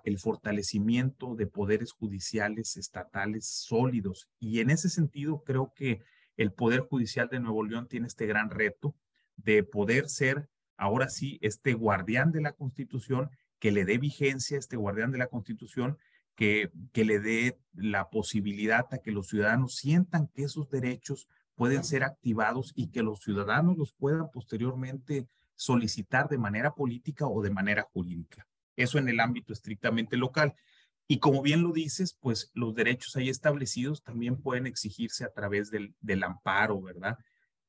[0.05, 4.29] el fortalecimiento de poderes judiciales estatales sólidos.
[4.39, 5.99] Y en ese sentido, creo que
[6.37, 8.95] el Poder Judicial de Nuevo León tiene este gran reto
[9.35, 13.29] de poder ser ahora sí este guardián de la Constitución
[13.63, 15.97] que le dé vigencia a este guardián de la Constitución,
[16.35, 21.85] que, que le dé la posibilidad a que los ciudadanos sientan que esos derechos pueden
[21.85, 27.51] ser activados y que los ciudadanos los puedan posteriormente solicitar de manera política o de
[27.51, 28.45] manera jurídica.
[28.75, 30.55] Eso en el ámbito estrictamente local.
[31.07, 35.71] Y como bien lo dices, pues los derechos ahí establecidos también pueden exigirse a través
[35.71, 37.17] del, del amparo, ¿verdad?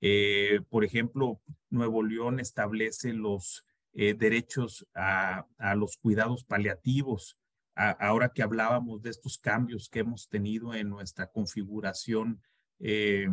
[0.00, 7.38] Eh, por ejemplo, Nuevo León establece los eh, derechos a, los cuidados paliativos.
[7.76, 12.40] ahora que hablábamos de estos cambios que hemos tenido en nuestra configuración
[12.80, 13.28] eh,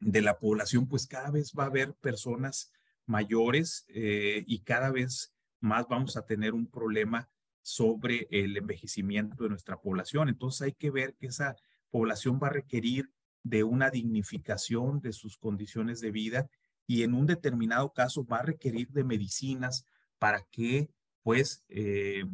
[0.00, 2.70] de la población, pues cada vez va a haber personas
[3.06, 7.28] mayores eh, y cada vez más vamos a tener un problema
[7.62, 10.28] sobre el envejecimiento de nuestra población.
[10.28, 11.56] Entonces hay que ver que esa
[11.90, 13.10] población va a requerir
[13.42, 16.48] de una dignificación de sus condiciones de vida
[16.86, 19.84] y en un determinado caso va a requerir de medicinas
[20.18, 20.88] para que
[21.22, 22.24] pues eh,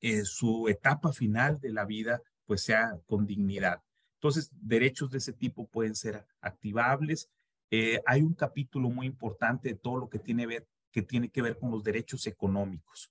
[0.00, 3.82] eh, su etapa final de la vida pues sea con dignidad.
[4.14, 7.28] Entonces, derechos de ese tipo pueden ser activables.
[7.70, 11.58] Eh, hay un capítulo muy importante de todo lo que tiene, que tiene que ver
[11.58, 13.10] con los derechos económicos.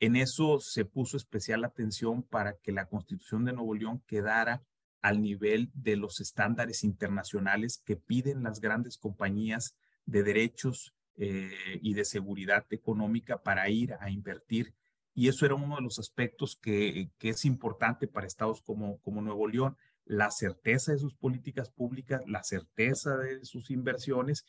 [0.00, 4.62] En eso se puso especial atención para que la Constitución de Nuevo León quedara
[5.02, 11.94] al nivel de los estándares internacionales que piden las grandes compañías de derechos eh, y
[11.94, 14.74] de seguridad económica para ir a invertir.
[15.14, 19.20] Y eso era uno de los aspectos que, que es importante para estados como, como
[19.22, 24.44] Nuevo León, la certeza de sus políticas públicas, la certeza de sus inversiones.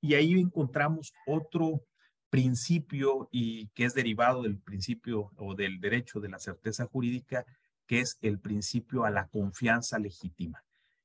[0.00, 1.84] Y ahí encontramos otro
[2.30, 7.46] principio y que es derivado del principio o del derecho de la certeza jurídica,
[7.86, 10.64] que es el principio a la confianza legítima.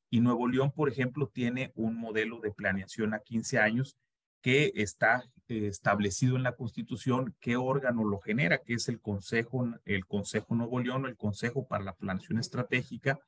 [0.09, 3.97] Y Nuevo León, por ejemplo, tiene un modelo de planeación a 15 años
[4.41, 9.67] que está eh, establecido en la Constitución, qué órgano lo genera, que es el Consejo,
[9.85, 13.19] el Consejo Nuevo León, el Consejo para la Planeación Estratégica,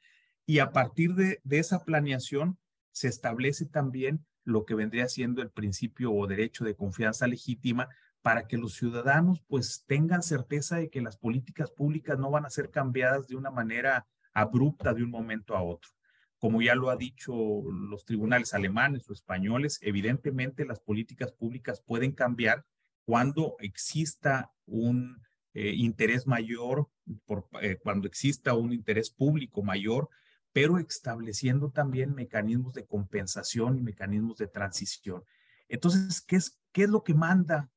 [0.45, 2.57] y a partir de, de esa planeación
[2.91, 7.89] se establece también lo que vendría siendo el principio o derecho de confianza legítima
[8.21, 12.49] para que los ciudadanos pues tengan certeza de que las políticas públicas no van a
[12.49, 15.89] ser cambiadas de una manera abrupta de un momento a otro.
[16.38, 17.34] Como ya lo ha dicho
[17.69, 22.65] los tribunales alemanes o españoles, evidentemente las políticas públicas pueden cambiar
[23.05, 25.22] cuando exista un
[25.53, 26.88] eh, interés mayor,
[27.26, 30.09] por, eh, cuando exista un interés público mayor,
[30.53, 35.24] pero estableciendo también mecanismos de compensación y mecanismos de transición.
[35.67, 37.69] Entonces, ¿qué es, qué es lo que manda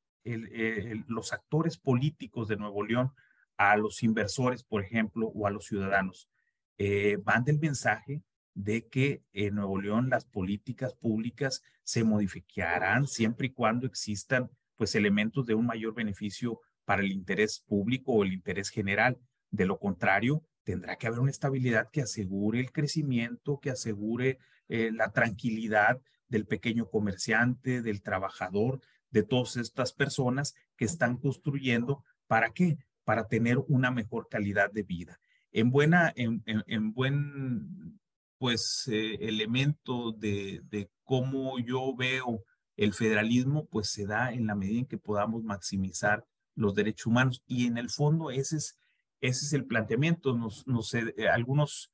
[1.07, 3.11] los actores políticos de Nuevo León
[3.57, 6.29] a los inversores, por ejemplo, o a los ciudadanos?
[6.77, 8.21] Eh, manda el mensaje
[8.53, 14.95] de que en Nuevo León las políticas públicas se modificarán siempre y cuando existan pues
[14.95, 19.19] elementos de un mayor beneficio para el interés público o el interés general.
[19.51, 24.91] De lo contrario, tendrá que haber una estabilidad que asegure el crecimiento, que asegure eh,
[24.91, 28.81] la tranquilidad del pequeño comerciante, del trabajador,
[29.15, 32.03] de todas estas personas que están construyendo.
[32.27, 32.77] ¿Para qué?
[33.05, 35.19] Para tener una mejor calidad de vida.
[35.53, 37.97] En buena, en, en, buen,
[38.37, 42.43] pues, eh, elemento de, de cómo yo veo
[42.75, 47.41] el federalismo, pues se da en la medida en que podamos maximizar los derechos humanos.
[47.47, 48.77] Y en el fondo ese es,
[49.21, 50.35] ese es el planteamiento.
[50.35, 51.89] Nos, nos, eh, algunos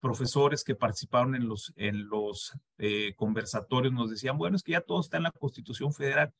[0.00, 4.80] profesores que participaron en los, en los eh, conversatorios nos decían, bueno, es que ya
[4.80, 6.32] todo está en la Constitución Federal.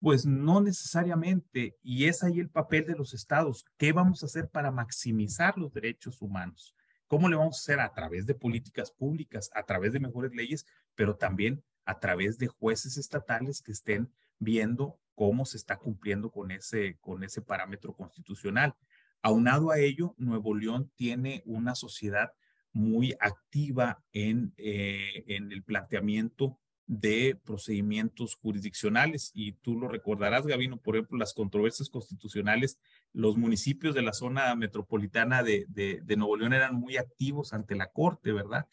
[0.00, 3.66] Pues no necesariamente, y es ahí el papel de los estados.
[3.76, 6.74] ¿Qué vamos a hacer para maximizar los derechos humanos?
[7.06, 7.80] ¿Cómo le vamos a hacer?
[7.80, 12.46] A través de políticas públicas, a través de mejores leyes, pero también a través de
[12.46, 18.74] jueces estatales que estén viendo cómo se está cumpliendo con ese, con ese parámetro constitucional.
[19.20, 22.32] Aunado a ello, Nuevo León tiene una sociedad
[22.72, 26.58] muy activa en, eh, en el planteamiento
[26.90, 29.30] de procedimientos jurisdiccionales.
[29.32, 32.80] Y tú lo recordarás, Gabino, por ejemplo, las controversias constitucionales,
[33.12, 37.86] los municipios de la zona metropolitana de, de, Nuevo León eran muy activos ante la
[37.86, 38.66] Corte, ¿verdad?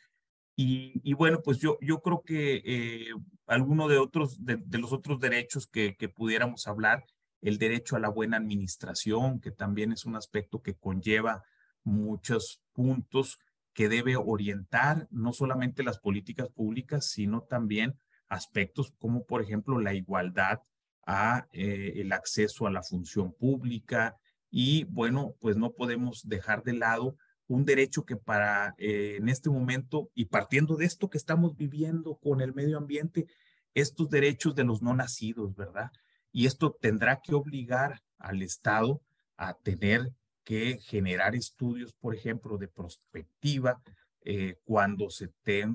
[0.55, 3.13] Y, bueno, pues yo, yo creo que eh,
[3.45, 7.05] alguno de, otros, de, los otros derechos que, que pudiéramos hablar,
[7.43, 11.43] el derecho a la buena administración, que también es un aspecto que conlleva
[11.83, 13.37] muchos puntos
[13.73, 17.95] que debe orientar no solamente las políticas públicas, sino también
[18.29, 20.59] aspectos como, por ejemplo, la igualdad
[21.05, 24.17] a eh, el acceso a la función pública
[24.49, 27.17] y, bueno, pues no podemos dejar de lado
[27.47, 32.17] un derecho que para eh, en este momento y partiendo de esto que estamos viviendo
[32.17, 33.27] con el medio ambiente,
[33.73, 35.91] estos derechos de los no nacidos, ¿verdad?
[36.31, 39.01] Y esto tendrá que obligar al Estado
[39.37, 40.11] a tener
[40.43, 43.81] que generar estudios, por ejemplo, de prospectiva
[44.21, 45.31] eh, cuando se,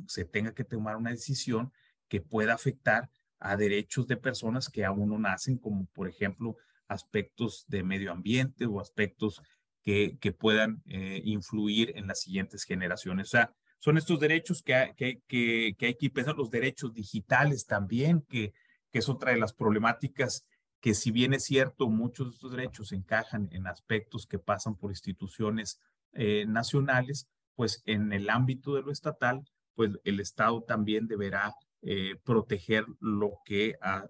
[0.07, 1.73] se tenga que tomar una decisión
[2.13, 3.09] que pueda afectar
[3.39, 8.67] a derechos de personas que aún no nacen, como por ejemplo aspectos de medio ambiente
[8.67, 9.41] o aspectos
[9.83, 13.29] que, que puedan eh, influir en las siguientes generaciones.
[13.29, 17.65] O sea, son estos derechos que, que, que, que hay que pensar, los derechos digitales
[17.65, 18.53] también, que,
[18.91, 20.45] que es otra de las problemáticas
[20.83, 24.91] que si bien es cierto, muchos de estos derechos encajan en aspectos que pasan por
[24.91, 25.81] instituciones
[26.13, 32.15] eh, nacionales, pues en el ámbito de lo estatal, pues el Estado también deberá eh,
[32.25, 34.09] proteger lo que, ah,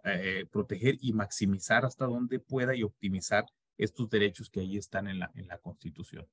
[0.50, 3.44] proteger y maximizar hasta donde pueda y optimizar
[3.78, 6.26] estos derechos que ahí están en la, en la Constitución.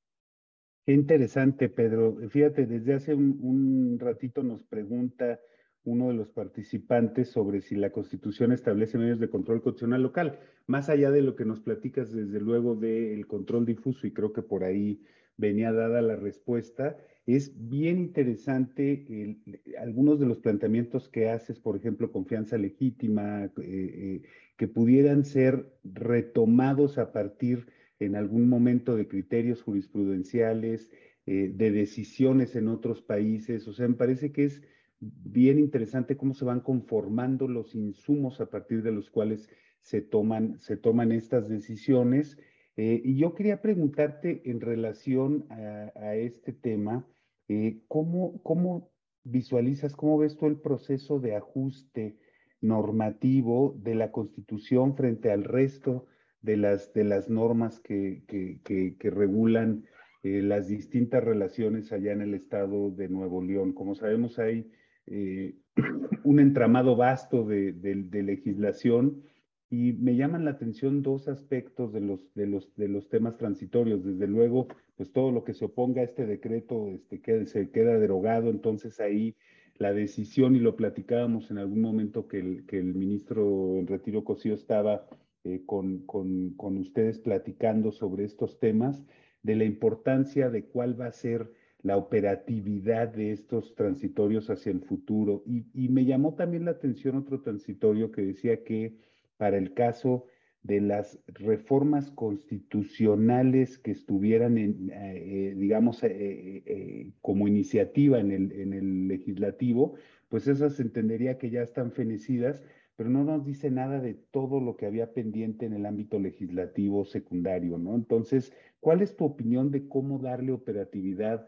[0.89, 2.17] Qué interesante, Pedro.
[2.29, 5.39] Fíjate, desde hace un, ratito nos pregunta
[5.83, 10.89] uno de los participantes sobre si la Constitución establece medios de control constitucional local, más
[10.89, 14.63] allá de lo que nos platicas desde luego del control difuso, y creo que por
[14.63, 15.03] ahí
[15.39, 19.37] venía dada la respuesta, es bien interesante
[19.79, 24.21] algunos de los planteamientos que haces, por ejemplo, confianza legítima, eh, eh,
[24.57, 27.67] que pudieran ser retomados a partir
[27.99, 30.91] en algún momento de criterios jurisprudenciales,
[31.25, 33.67] eh, de decisiones en otros países.
[33.67, 34.63] O sea, me parece que es
[34.99, 39.49] bien interesante cómo se van conformando los insumos a partir de los cuales
[39.81, 42.37] se toman, se toman estas decisiones.
[42.81, 47.05] Eh, y yo quería preguntarte en relación a, este tema,
[47.49, 48.89] eh, ¿cómo, ¿cómo
[49.25, 52.15] visualizas, cómo ves tú el proceso de ajuste
[52.61, 56.05] normativo de la Constitución frente al resto
[56.41, 59.83] de las, de las normas que, que, regulan
[60.23, 63.73] eh, las distintas relaciones allá en el estado de Nuevo León.
[63.73, 64.71] Como sabemos, hay
[66.23, 69.21] un entramado vasto de, de, legislación
[69.69, 74.03] y me llaman la atención dos aspectos de los, de los, de los temas transitorios.
[74.03, 77.99] Desde luego, pues todo lo que se oponga a este decreto este, que se queda
[77.99, 79.35] derogado, entonces ahí
[79.77, 84.23] la decisión, y lo platicábamos en algún momento que el, que el ministro en retiro
[84.23, 85.07] Cosío estaba
[85.45, 89.05] eh, con, con, con, ustedes platicando sobre estos temas,
[89.41, 94.81] de la importancia de cuál va a ser la operatividad de estos transitorios hacia el
[94.81, 95.43] futuro.
[95.45, 98.97] Y, y me llamó también la atención otro transitorio que decía que
[99.39, 100.25] para el caso
[100.63, 108.51] de las reformas constitucionales que estuvieran, en, eh, digamos, eh, eh, como iniciativa en el,
[108.51, 109.95] en el legislativo,
[110.27, 112.61] pues esas entendería que ya están fenecidas,
[112.97, 117.05] pero no nos dice nada de todo lo que había pendiente en el ámbito legislativo
[117.05, 117.95] secundario, ¿no?
[117.95, 121.47] Entonces, ¿cuál es tu opinión de cómo darle operatividad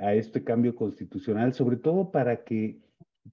[0.00, 2.80] a este cambio constitucional, sobre todo para que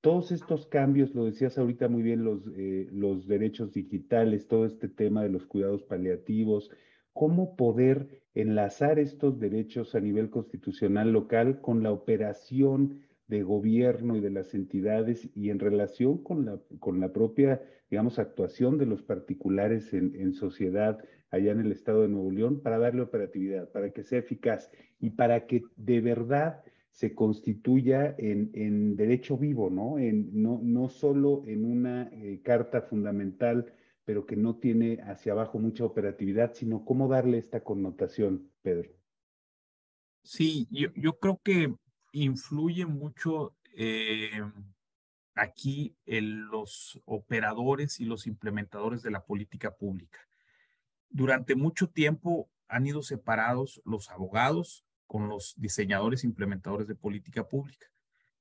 [0.02, 4.90] todos estos cambios, lo decías ahorita muy bien, los, eh, los derechos digitales, todo este
[4.90, 6.70] tema de los cuidados paliativos,
[7.14, 14.22] cómo poder enlazar estos derechos a nivel constitucional local con la operación de gobierno y
[14.22, 19.02] de las entidades y en relación con la, con la propia, digamos, actuación de los
[19.02, 24.04] particulares en sociedad allá en el estado de Nuevo León para darle operatividad, para que
[24.04, 26.64] sea eficaz y para que de verdad
[26.98, 30.00] se constituya en, en derecho vivo, ¿no?
[30.00, 33.72] En, no, no solo en una eh, carta fundamental,
[34.04, 38.89] pero que no tiene hacia abajo mucha operatividad, sino cómo darle esta connotación, Pedro.
[40.24, 41.72] Sí, yo, yo creo que
[42.14, 44.41] influye mucho eh,
[45.36, 50.18] aquí en los operadores y los implementadores de la política pública.
[51.12, 57.47] Durante mucho tiempo han ido separados los abogados con los diseñadores e implementadores de política
[57.47, 57.88] pública.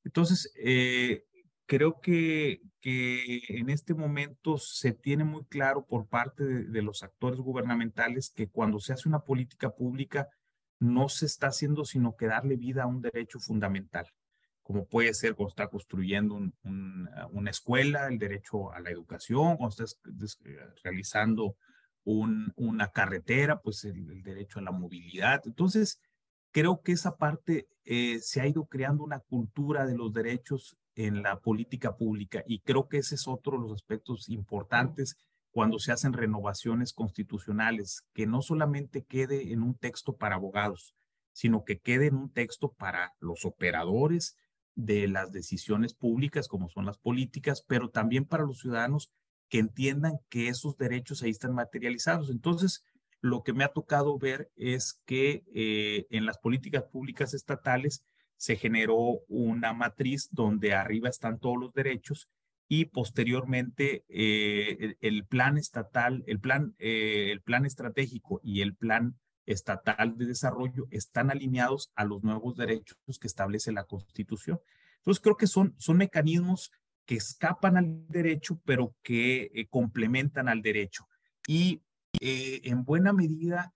[0.05, 1.25] Entonces, eh,
[1.67, 7.41] creo que, que, en este momento se tiene muy claro por parte de, los actores
[7.41, 10.29] gubernamentales que cuando se hace una política pública
[10.79, 14.07] no se está haciendo sino que darle vida a un derecho fundamental,
[14.63, 19.85] como puede ser cuando está construyendo un, una escuela, el derecho a la educación, cuando
[19.85, 19.99] estás
[20.85, 21.57] realizando
[22.05, 25.43] un, una carretera, pues el, el, derecho a la movilidad.
[25.45, 26.01] Entonces,
[26.57, 31.23] creo que esa parte eh, se ha ido creando una cultura de los derechos en
[31.23, 35.19] la política pública y creo que ese es otro de los aspectos importantes
[35.51, 40.95] cuando se hacen renovaciones constitucionales, que no solamente quede en un texto para abogados,
[41.31, 44.35] sino que quede en un texto para los operadores
[44.75, 49.11] de las decisiones públicas, como son las políticas, pero también para los ciudadanos
[49.51, 52.31] que entiendan que esos derechos ahí están materializados.
[52.31, 52.83] Entonces,
[53.27, 58.05] lo que me ha tocado ver es que eh, en las políticas públicas estatales
[58.37, 62.29] se generó una matriz donde arriba están todos los derechos
[62.69, 69.19] y posteriormente eh, el, plan estatal, el plan, eh, el plan estratégico y el plan
[69.45, 74.61] estatal de desarrollo están alineados a los nuevos derechos que establece la Constitución.
[74.99, 76.73] Entonces creo que son, son mecanismos
[77.05, 81.07] que escapan al derecho, pero que complementan al derecho.
[81.47, 81.83] Y
[82.21, 83.73] eh, en buena medida,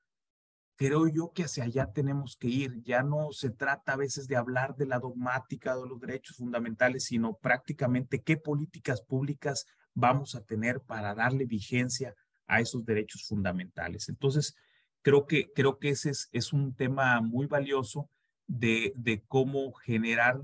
[0.76, 2.82] creo yo que hacia allá tenemos que ir.
[2.82, 7.04] Ya no se trata a veces de hablar de la dogmática de los derechos fundamentales,
[7.04, 12.14] sino prácticamente qué políticas públicas vamos a tener para darle vigencia
[12.46, 14.08] a esos derechos fundamentales.
[14.08, 14.54] Entonces,
[15.02, 18.08] creo que, creo que ese es, es un tema muy valioso
[18.46, 20.40] de, de cómo generar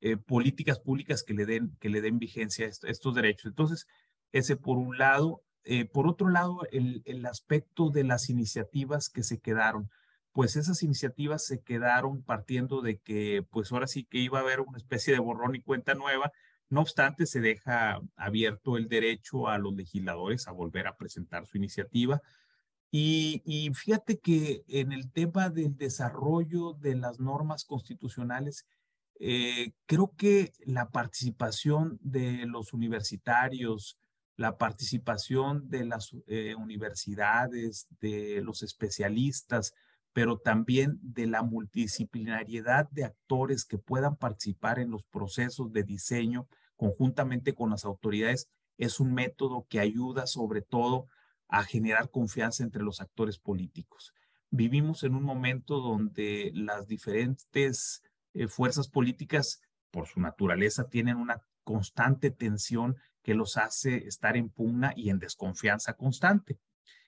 [0.00, 3.46] eh, políticas públicas que le den, que le den vigencia a estos derechos.
[3.46, 3.86] Entonces,
[4.32, 5.42] ese por un lado.
[5.64, 9.90] Eh, por otro lado, el, aspecto de las iniciativas que se quedaron,
[10.32, 14.60] pues esas iniciativas se quedaron partiendo de que, pues ahora sí que iba a haber
[14.60, 16.32] una especie de borrón y cuenta nueva.
[16.70, 21.56] No obstante, se deja abierto el derecho a los legisladores a volver a presentar su
[21.56, 22.20] iniciativa.
[22.90, 28.66] Y, y fíjate que en el tema del desarrollo de las normas constitucionales,
[29.20, 33.98] eh, creo que la participación de los universitarios,
[34.38, 39.74] la participación de las eh, universidades, de los especialistas,
[40.12, 46.46] pero también de la multidisciplinariedad de actores que puedan participar en los procesos de diseño
[46.76, 51.08] conjuntamente con las autoridades, es un método que ayuda sobre todo
[51.48, 54.14] a generar confianza entre los actores políticos.
[54.50, 59.60] Vivimos en un momento donde las diferentes eh, fuerzas políticas,
[59.90, 65.18] por su naturaleza, tienen una constante tensión que los hace estar en pugna y en
[65.18, 66.58] desconfianza constante.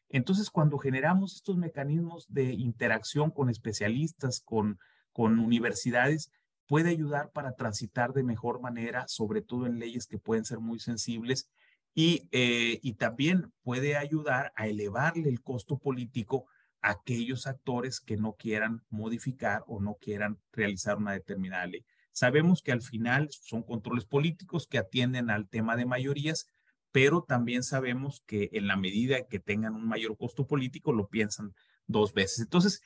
[0.09, 4.79] Entonces, cuando generamos estos mecanismos de interacción con especialistas, con,
[5.15, 6.33] universidades,
[6.67, 10.81] puede ayudar para transitar de mejor manera, sobre todo en leyes que pueden ser muy
[10.81, 11.51] sensibles,
[11.95, 16.47] y, eh, y también puede ayudar a elevarle el costo político
[16.81, 21.85] a aquellos actores que no quieran modificar o no quieran realizar una determinada ley.
[22.13, 26.47] Sabemos que al final son controles políticos que atienden al tema de mayorías,
[26.93, 31.55] pero también sabemos que en la medida que tengan un mayor costo político, lo piensan
[31.87, 32.41] dos veces.
[32.41, 32.83] Entonces,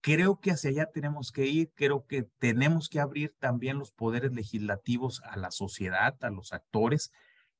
[0.00, 4.32] creo que hacia allá tenemos que ir, creo que tenemos que abrir también los poderes
[4.32, 7.10] legislativos a la sociedad, a los actores,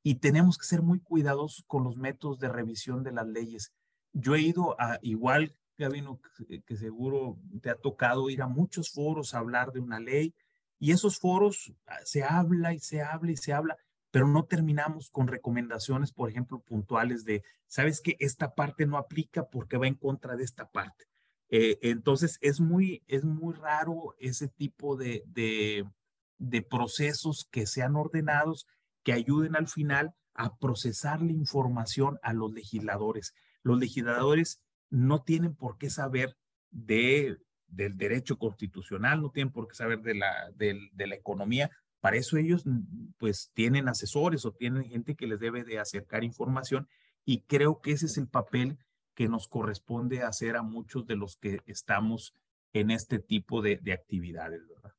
[0.02, 3.72] y tenemos que ser muy cuidadosos con los métodos de revisión de las leyes.
[4.12, 6.20] Yo he ido a, igual, Gabino,
[6.66, 10.34] que seguro te ha tocado ir a muchos foros a hablar de una ley,
[10.78, 13.76] y esos foros ah, se habla y se habla y se habla,
[14.10, 19.48] pero no terminamos con recomendaciones, por ejemplo, puntuales de, sabes que esta parte no aplica
[19.48, 21.06] porque va en contra de esta parte.
[21.50, 25.86] Eh, entonces, es muy, es muy raro ese tipo de, de,
[26.38, 28.66] de procesos que sean ordenados,
[29.02, 33.34] que ayuden al final a procesar la información a los legisladores.
[33.62, 34.60] Los legisladores
[34.90, 36.36] no tienen por qué saber
[36.70, 41.70] de, del derecho constitucional, no tienen por qué saber de la, de, de la economía.
[42.00, 42.64] Para eso ellos
[43.18, 46.88] pues tienen asesores o tienen gente que les debe de acercar información
[47.24, 48.78] y creo que ese es el papel
[49.14, 52.34] que nos corresponde hacer a muchos de los que estamos
[52.72, 54.92] en este tipo de, de actividades, ¿verdad?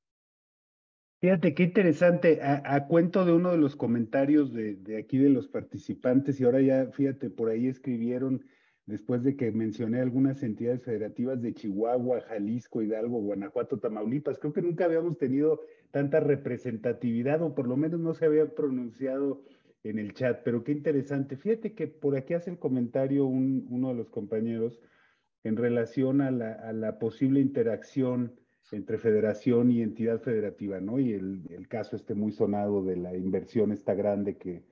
[1.22, 2.42] Fíjate, qué interesante.
[2.42, 6.62] A, cuento de uno de los comentarios de, de, aquí de los participantes, y ahora
[6.62, 8.46] ya, fíjate, por ahí escribieron,
[8.90, 14.64] después de que mencioné algunas entidades federativas de Chihuahua, Jalisco, Hidalgo, Guanajuato, Tamaulipas, creo que
[14.64, 15.62] nunca habíamos tenido
[15.92, 19.44] tanta representatividad, o por lo menos no se había pronunciado
[19.84, 21.38] en el chat, pero qué interesante.
[21.38, 24.82] Fíjate que por aquí hace el comentario un, uno de los compañeros
[25.44, 28.34] en relación a la, posible interacción
[28.72, 31.00] entre federación y entidad federativa, ¿no?
[31.00, 34.64] Y el, el, caso este muy sonado de la inversión esta grande que,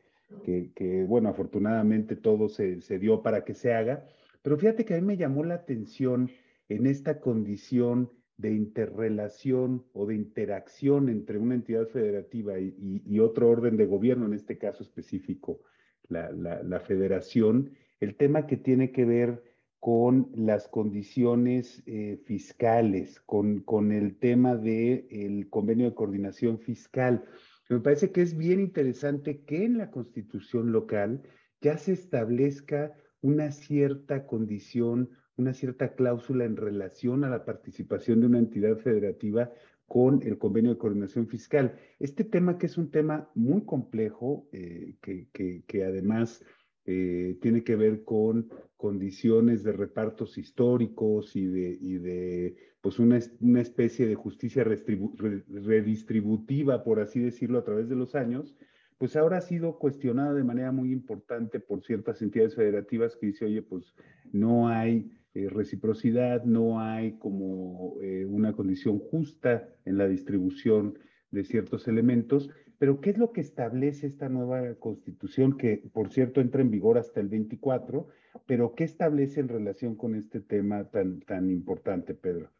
[0.44, 4.06] que, bueno, afortunadamente todo se, se, dio para que se haga,
[4.42, 6.30] pero fíjate que a mí me llamó la atención
[6.70, 13.78] en esta condición de interrelación o de interacción entre una entidad federativa y, otro orden
[13.78, 15.62] de gobierno, en este caso específico,
[16.08, 19.44] la, la, federación, el tema que tiene que ver
[19.80, 27.26] con las condiciones eh, fiscales, con, con, el tema del el convenio de coordinación fiscal.
[27.70, 31.24] Me parece que es bien interesante que en la constitución local
[31.62, 38.28] ya se establezca una cierta condición, una cierta cláusula en relación a la participación de
[38.28, 39.52] una entidad federativa
[39.86, 41.78] con el convenio de coordinación fiscal.
[42.00, 46.44] Este tema que es un tema muy complejo, eh, que, que, que además
[46.88, 53.20] eh, tiene que ver con condiciones de repartos históricos y de, y de pues una,
[53.42, 58.56] una especie de justicia redistributiva, por así decirlo, a través de los años,
[58.98, 63.46] pues ahora ha sido cuestionada de manera muy importante por ciertas entidades federativas que dice,
[63.46, 63.94] oye, pues
[64.32, 70.98] no hay eh, reciprocidad, no hay como eh, una condición justa en la distribución
[71.32, 76.42] de ciertos elementos pero ¿qué es lo que establece esta nueva constitución que, por cierto,
[76.42, 78.08] entra en vigor hasta el 24?
[78.46, 82.52] Pero ¿qué establece en relación con este tema tan, tan importante, Pedro?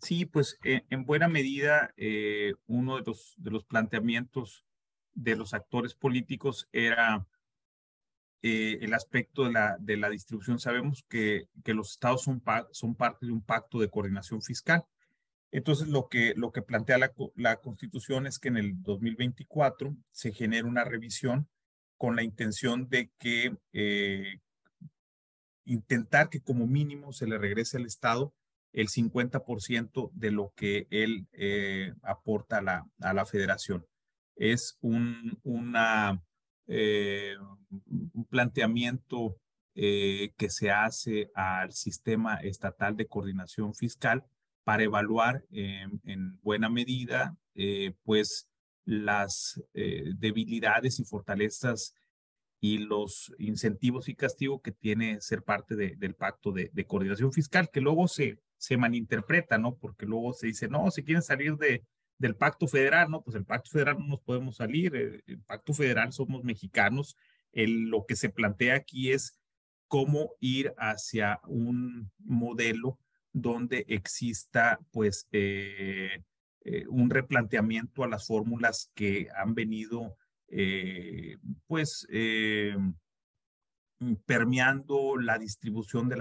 [0.00, 4.64] Sí, pues eh, en buena medida eh, uno de los, de los planteamientos
[5.14, 7.26] de los actores políticos era
[8.42, 10.58] eh, el aspecto de la, de la distribución.
[10.58, 12.42] Sabemos que, que los estados son,
[12.72, 14.84] son parte de un pacto de coordinación fiscal
[15.52, 20.32] entonces, lo que, lo que plantea la, la Constitución es que en el 2024 se
[20.32, 21.48] genere una revisión
[21.96, 24.40] con la intención de que eh,
[25.64, 28.34] intentar que como mínimo se le regrese al Estado
[28.72, 33.86] el 50% de lo que él eh, aporta a la, a la federación.
[34.34, 35.38] Es un,
[36.66, 37.34] eh,
[38.14, 39.38] un planteamiento
[39.74, 44.24] que se hace al sistema estatal de coordinación fiscal
[44.66, 48.48] para evaluar en buena medida, eh, pues,
[48.84, 51.94] las eh, debilidades y fortalezas
[52.60, 57.80] y los incentivos y castigos que tiene ser parte del pacto de, coordinación fiscal, que
[57.80, 59.76] luego se, se malinterpreta, ¿no?
[59.76, 61.84] Porque luego se dice, no, si quieren salir de,
[62.18, 63.22] del pacto federal, ¿no?
[63.22, 67.16] Pues el pacto federal no nos podemos salir, el, el pacto federal somos mexicanos,
[67.52, 69.38] el, lo que se plantea aquí es
[69.86, 72.98] cómo ir hacia un modelo
[73.36, 76.22] donde exista pues eh,
[76.64, 80.16] eh, un replanteamiento a las fórmulas que han venido
[80.48, 82.08] eh, pues
[84.24, 86.16] permeando la distribución de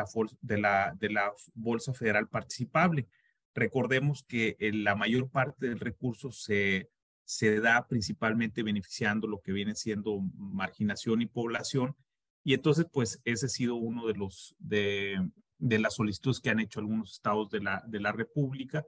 [0.60, 3.08] la Bolsa Federal Participable.
[3.54, 6.90] Recordemos que la mayor parte del recurso se,
[7.24, 11.96] se da principalmente beneficiando lo que viene siendo marginación y población.
[12.44, 15.18] Y entonces, pues ese ha sido uno de los, de,
[15.58, 18.84] de las solicitudes que han hecho algunos estados de la, de la República.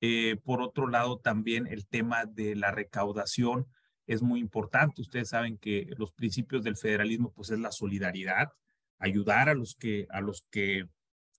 [0.00, 3.66] Eh, por otro lado, también el tema de la recaudación
[4.06, 5.02] es muy importante.
[5.02, 8.48] Ustedes saben que los principios del federalismo, pues es la solidaridad,
[8.98, 10.84] ayudar a los que, a los que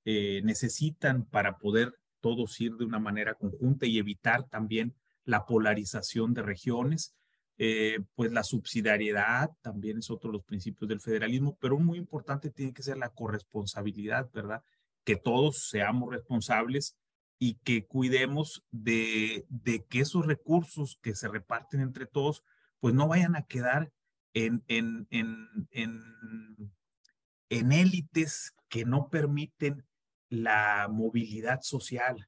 [0.05, 6.33] eh, necesitan para poder todos ir de una manera conjunta y evitar también la polarización
[6.33, 7.15] de regiones.
[7.59, 12.51] Eh, pues la subsidiariedad también es otro de los principios del federalismo, pero muy importante
[12.51, 14.63] tiene que ser la corresponsabilidad, ¿verdad?
[15.03, 16.95] Que todos seamos responsables
[17.39, 22.43] y que cuidemos de, de que esos recursos que se reparten entre todos,
[22.79, 23.91] pues no vayan a quedar
[24.33, 26.03] en, en, en, en,
[27.49, 29.83] en élites que no permiten
[30.29, 32.27] la movilidad social.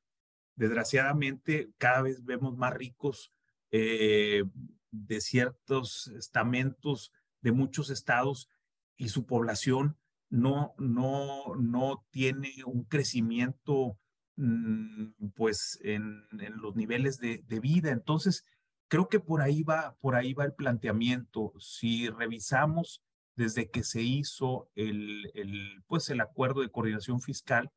[0.55, 3.31] Desgraciadamente, cada vez vemos más ricos
[3.71, 4.43] eh,
[4.91, 7.11] de ciertos estamentos
[7.41, 8.49] de muchos estados
[8.97, 9.97] y su población
[10.29, 13.97] no, no, no tiene un crecimiento
[14.35, 16.23] mm, pues en,
[16.61, 17.91] los niveles de, vida.
[17.91, 18.45] Entonces,
[18.87, 21.53] creo que por ahí va, por ahí va el planteamiento.
[21.59, 23.01] Si revisamos
[23.35, 27.71] desde que se hizo el, el pues el acuerdo de coordinación fiscal,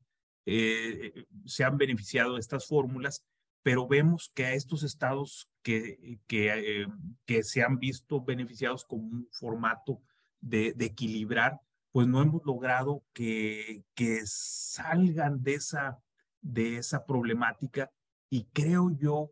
[0.44, 3.24] eh, se han beneficiado de estas fórmulas,
[3.62, 6.86] pero vemos que a estos estados que, que,
[7.26, 10.00] eh, se han visto beneficiados como un formato
[10.40, 11.60] de, de, equilibrar,
[11.92, 15.98] pues no hemos logrado que, que salgan de esa,
[16.40, 17.90] de esa problemática.
[18.28, 19.30] Y creo yo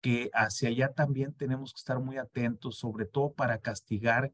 [0.00, 4.32] que hacia allá también tenemos que estar muy atentos, sobre todo para castigar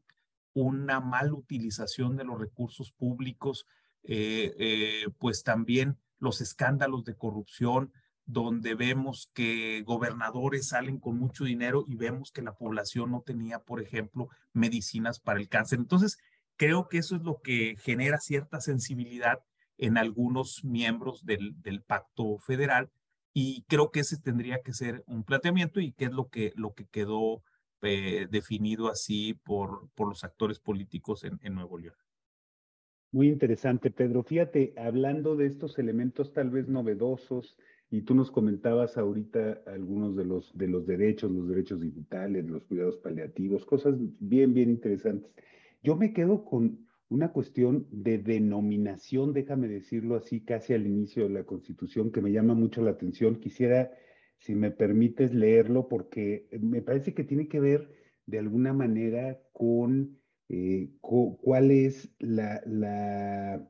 [0.53, 3.67] una mala utilización de los recursos públicos,
[4.03, 7.91] eh, eh, pues también los escándalos de corrupción,
[8.25, 13.59] donde vemos que gobernadores salen con mucho dinero y vemos que la población no tenía,
[13.59, 15.79] por ejemplo, medicinas para el cáncer.
[15.79, 16.17] Entonces,
[16.57, 19.43] creo que eso es lo que genera cierta sensibilidad
[19.77, 22.89] en algunos miembros del, pacto federal
[23.33, 26.73] y creo que ese tendría que ser un planteamiento y que es lo que, lo
[26.73, 27.43] que quedó
[27.81, 31.95] eh, definido así por, por los actores políticos en, en Nuevo León.
[33.11, 34.23] Muy interesante, Pedro.
[34.23, 37.55] Fíjate, hablando de estos elementos tal vez novedosos,
[37.95, 42.65] y tú nos comentabas ahorita algunos de los, de los derechos, los derechos digitales, los
[42.65, 45.31] cuidados paliativos, cosas bien, bien interesantes.
[45.81, 51.29] Yo me quedo con una cuestión de denominación, déjame decirlo así, casi al inicio de
[51.29, 53.39] la Constitución, que me llama mucho la atención.
[53.39, 53.91] Quisiera,
[54.39, 57.89] si me permites, leerlo porque me parece que tiene que ver
[58.25, 60.19] de alguna manera con
[60.49, 63.65] eh, cuál es la, la,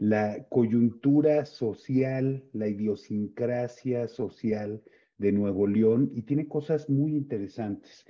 [0.00, 4.82] la coyuntura social, la idiosincrasia social
[5.18, 8.06] de Nuevo León y tiene cosas muy interesantes.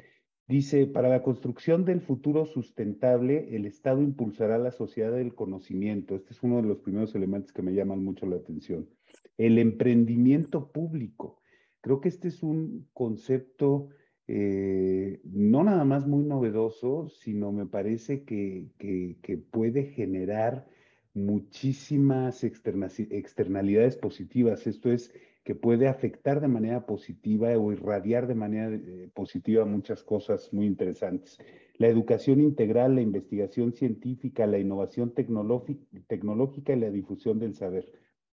[0.46, 6.14] Dice, para la construcción del futuro sustentable, el Estado impulsará la sociedad del conocimiento.
[6.14, 8.88] Este es uno de los primeros elementos que me llaman mucho la atención.
[9.36, 11.42] El emprendimiento público.
[11.80, 13.88] Creo que este es un concepto
[14.28, 20.68] eh, no nada más muy novedoso, sino me parece que, que, puede generar
[21.14, 24.66] muchísimas externalidades positivas.
[24.66, 25.12] Esto es
[25.44, 30.66] que puede afectar de manera positiva o irradiar de manera eh, positiva muchas cosas muy
[30.66, 31.38] interesantes.
[31.78, 37.90] La educación integral, la investigación científica, la innovación tecnológica y la difusión del saber.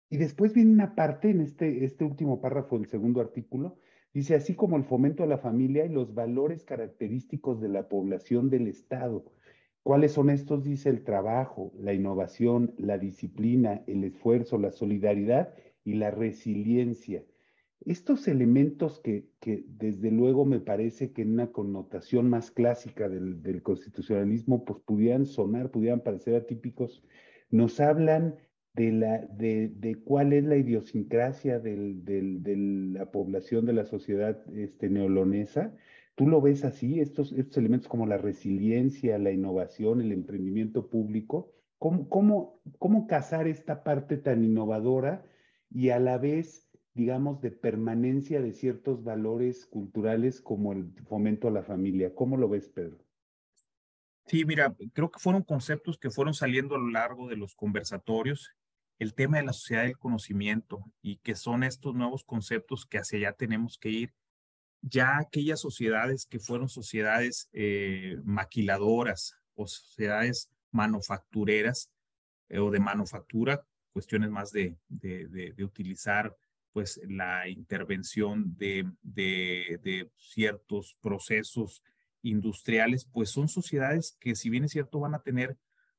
[0.10, 3.78] Y después viene una parte en este, este último párrafo del segundo artículo,
[4.14, 8.50] dice, así como el fomento a la familia y los valores característicos de la población
[8.50, 9.26] del Estado.
[9.84, 10.64] ¿Cuáles son estos?
[10.64, 15.54] Dice el trabajo, la innovación, la disciplina, el esfuerzo, la solidaridad
[15.84, 17.26] y la resiliencia.
[17.82, 19.28] Estos elementos que,
[19.68, 25.70] desde luego me parece que en una connotación más clásica del, constitucionalismo, pues pudieran sonar,
[25.70, 27.04] pudieran parecer atípicos,
[27.50, 28.36] nos hablan
[28.74, 31.76] de, cuál es la idiosincrasia de
[32.94, 35.76] la población de la sociedad este, neolonesa.
[36.16, 41.52] ¿Tú lo ves así, estos, elementos como la resiliencia, la innovación, el emprendimiento público?
[41.80, 45.26] ¿Cómo, cómo, cómo casar esta parte tan innovadora
[45.74, 51.52] y a la vez, digamos, de permanencia de ciertos valores culturales como el fomento a
[51.52, 52.14] la familia.
[52.14, 53.04] ¿Cómo lo ves, Pedro?
[54.28, 58.52] Sí, mira, creo que fueron conceptos que fueron saliendo a lo largo de los conversatorios.
[59.00, 63.18] El tema de la sociedad del conocimiento y que son estos nuevos conceptos que hacia
[63.18, 64.14] allá tenemos que ir.
[64.86, 71.90] Ya aquellas sociedades que fueron sociedades eh, maquiladoras o sociedades manufactureras
[72.50, 76.36] eh, o de manufactura, cuestiones más de, de, de, utilizar
[76.74, 81.84] pues la intervención de, de, ciertos procesos
[82.24, 85.58] industriales, pues son sociedades que si bien es cierto van a tener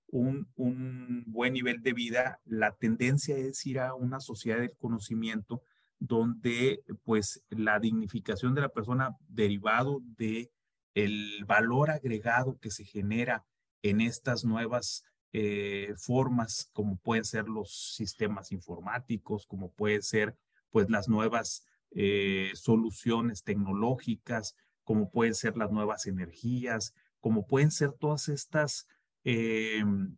[0.09, 5.63] un, un buen nivel de vida, la tendencia es ir a una sociedad del conocimiento
[6.07, 10.51] donde pues la dignificación de la persona derivado de
[10.95, 13.45] el valor agregado que se genera
[13.83, 20.37] en estas nuevas eh, formas como pueden ser los sistemas informáticos, como pueden ser
[20.71, 27.93] pues las nuevas eh, soluciones tecnológicas, como pueden ser las nuevas energías, como pueden ser
[27.93, 28.87] todas estas
[29.25, 30.17] em,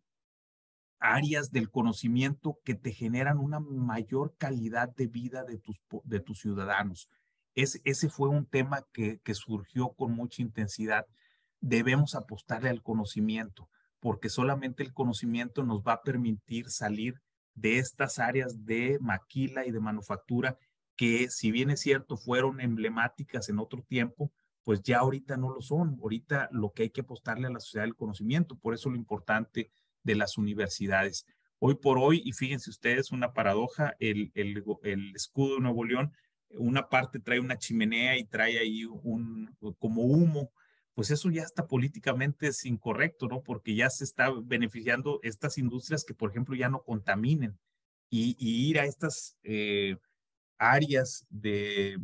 [0.99, 6.41] áreas del conocimiento que te generan una mayor calidad de vida de tus, de tus
[6.41, 7.09] ciudadanos.
[7.55, 11.07] Es, ese fue un tema que, que surgió con mucha intensidad.
[11.61, 13.69] Debemos apostarle al conocimiento
[14.01, 17.21] porque solamente el conocimiento nos va a permitir salir
[17.55, 20.59] de estas áreas de maquila y de manufactura
[20.97, 24.33] que, si bien es cierto, fueron emblemáticas en otro tiempo,
[24.65, 25.99] pues ya ahorita no lo son.
[26.01, 28.57] Ahorita lo que hay que apostarle a la sociedad del conocimiento.
[28.57, 29.71] Por eso lo importante
[30.07, 31.27] de las universidades.
[31.59, 36.13] Hoy por hoy, y fíjense ustedes, una paradoja, el, el, el escudo de Nuevo León,
[36.51, 40.53] una parte trae una chimenea y trae ahí un como humo,
[40.95, 43.43] pues eso ya está políticamente es incorrecto, ¿no?
[43.43, 47.59] Porque ya se está beneficiando estas industrias que, por ejemplo, ya no contaminen
[48.09, 49.97] y, ir a estas eh,
[50.57, 51.99] áreas de,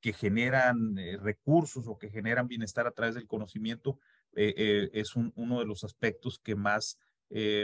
[0.00, 3.98] que generan eh, recursos o que generan bienestar a través del conocimiento
[4.36, 6.98] eh, es uno de los aspectos que más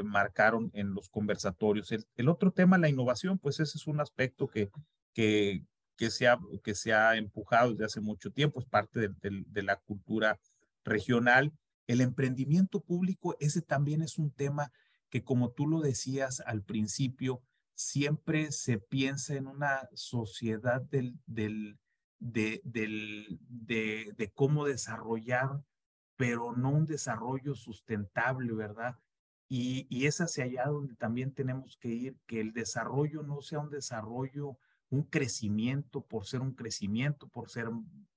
[0.04, 1.92] marcaron en los conversatorios.
[1.92, 4.70] El, otro tema, la innovación, pues ese es un aspecto que,
[5.14, 5.64] que,
[5.96, 10.40] que, se, ha, que se empujado desde hace mucho tiempo, es parte de la cultura
[10.84, 11.52] regional.
[11.86, 14.72] El emprendimiento público, ese también es un tema
[15.08, 17.42] que, como tú lo decías al principio,
[17.74, 21.78] siempre se piensa en una sociedad del, del,
[22.18, 25.48] de, del, de, de cómo desarrollar,
[26.16, 28.96] pero no un desarrollo sustentable, ¿verdad?
[29.52, 33.58] Y, y, es hacia allá donde también tenemos que ir, que el desarrollo no sea
[33.58, 34.56] un desarrollo,
[34.90, 37.68] un crecimiento por ser un crecimiento, por ser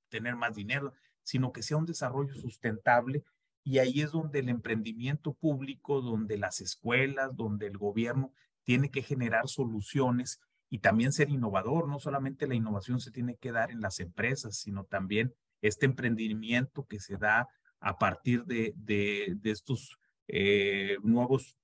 [0.10, 3.24] tener más dinero, sino que sea un desarrollo sustentable.
[3.64, 8.32] Y ahí es donde el emprendimiento público, donde las escuelas, donde el gobierno
[8.64, 11.88] tiene que generar soluciones y también ser innovador.
[11.88, 16.86] No solamente la innovación se tiene que dar en las empresas, sino también este emprendimiento
[16.86, 17.48] que se da
[17.80, 19.98] a partir de, de, estos
[20.28, 21.58] eh, nuevos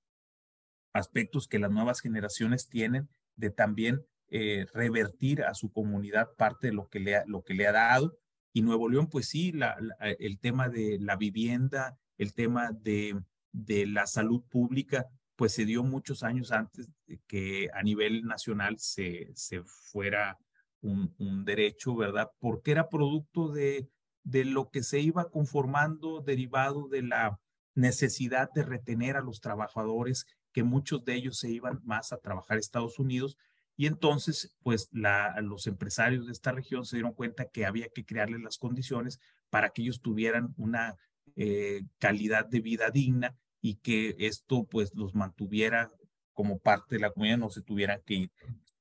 [0.92, 6.72] aspectos que las nuevas generaciones tienen de también eh, revertir a su comunidad parte de
[6.72, 8.16] lo que le ha, lo que le ha dado.
[8.52, 9.76] Y Nuevo León, pues sí, la,
[10.18, 13.20] el tema de la vivienda, el tema de,
[13.52, 15.06] de la salud pública,
[15.36, 16.90] pues se dio muchos años antes
[17.26, 20.38] que a nivel nacional se, se fuera
[20.82, 22.30] un, un derecho, ¿verdad?
[22.38, 23.88] Porque era producto de,
[24.22, 27.40] de lo que se iba conformando derivado de la
[27.80, 32.56] necesidad de retener a los trabajadores, que muchos de ellos se iban más a trabajar
[32.56, 33.36] a Estados Unidos.
[33.76, 38.40] Y entonces, pues los empresarios de esta región se dieron cuenta que había que crearles
[38.42, 40.96] las condiciones para que ellos tuvieran una
[41.36, 45.90] eh, calidad de vida digna y que esto pues los mantuviera
[46.32, 48.30] como parte de la comunidad, no se tuvieran que ir.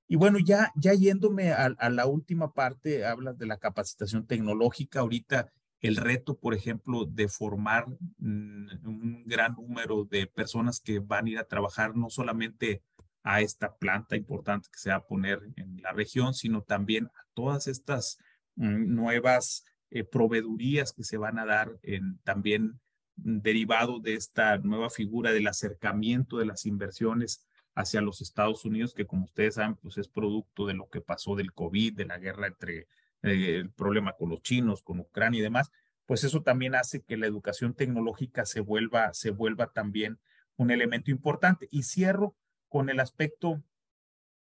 [0.07, 5.01] Y bueno, ya, ya yéndome a, la última parte, hablas de la capacitación tecnológica.
[5.01, 5.51] Ahorita
[5.81, 7.85] el reto, por ejemplo, de formar
[8.19, 12.83] un gran número de personas que van a ir a trabajar no solamente
[13.23, 17.25] a esta planta importante que se va a poner en la región, sino también a
[17.33, 18.17] todas estas
[18.55, 22.79] mm, nuevas eh, proveedurías que se van a dar en, también
[23.15, 29.05] derivado de esta nueva figura del acercamiento de las inversiones hacia los Estados Unidos, que
[29.05, 32.47] como ustedes saben, pues es producto de lo que pasó del COVID, de la guerra
[32.47, 32.87] entre
[33.23, 35.71] eh, el problema con los chinos, con Ucrania y demás,
[36.05, 40.19] pues eso también hace que la educación tecnológica se vuelva, se vuelva también
[40.55, 41.67] un elemento importante.
[41.71, 42.35] Y cierro
[42.67, 43.63] con el aspecto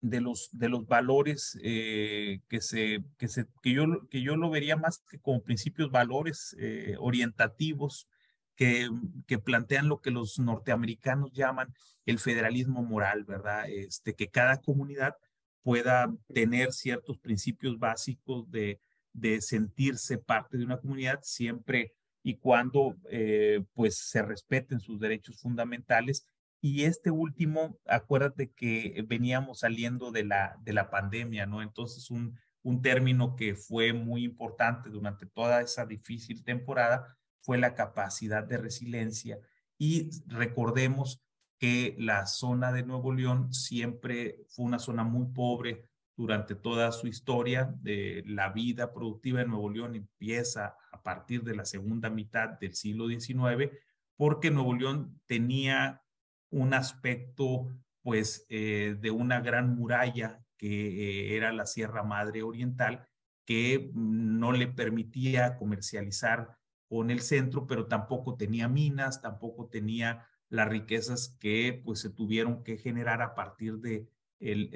[0.02, 4.50] de los, de los valores eh, que, se, que, se, que, yo, que yo lo
[4.50, 8.08] vería más que como principios valores eh, orientativos
[8.56, 8.90] que,
[9.26, 11.72] que, plantean lo que los norteamericanos llaman
[12.04, 13.68] el federalismo moral, ¿verdad?
[13.68, 15.16] Este, que cada comunidad
[15.62, 18.80] pueda tener ciertos principios básicos de,
[19.12, 21.92] de sentirse parte de una comunidad siempre
[22.22, 26.26] y cuando eh, pues se respeten sus derechos fundamentales.
[26.60, 31.60] Y este último, acuérdate que veníamos saliendo de la, de la pandemia, ¿no?
[31.60, 37.74] Entonces, un, un término que fue muy importante durante toda esa difícil temporada fue la
[37.74, 39.40] capacidad de resiliencia.
[39.76, 41.20] Y recordemos
[41.62, 47.06] que la zona de Nuevo León siempre fue una zona muy pobre durante toda su
[47.06, 47.72] historia.
[47.82, 52.74] de la vida productiva de Nuevo León empieza a partir de la segunda mitad del
[52.74, 53.70] siglo XIX,
[54.16, 56.02] porque Nuevo León tenía
[56.50, 57.68] un aspecto
[58.02, 63.06] pues eh, de una gran muralla que eh, era la Sierra Madre Oriental,
[63.46, 66.58] que no le permitía comercializar
[66.88, 72.62] con el centro, pero tampoco tenía minas, tampoco tenía las riquezas que pues se tuvieron
[72.62, 74.06] que generar a partir de
[74.38, 74.68] el,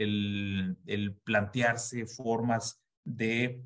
[0.86, 3.62] el, plantearse formas de,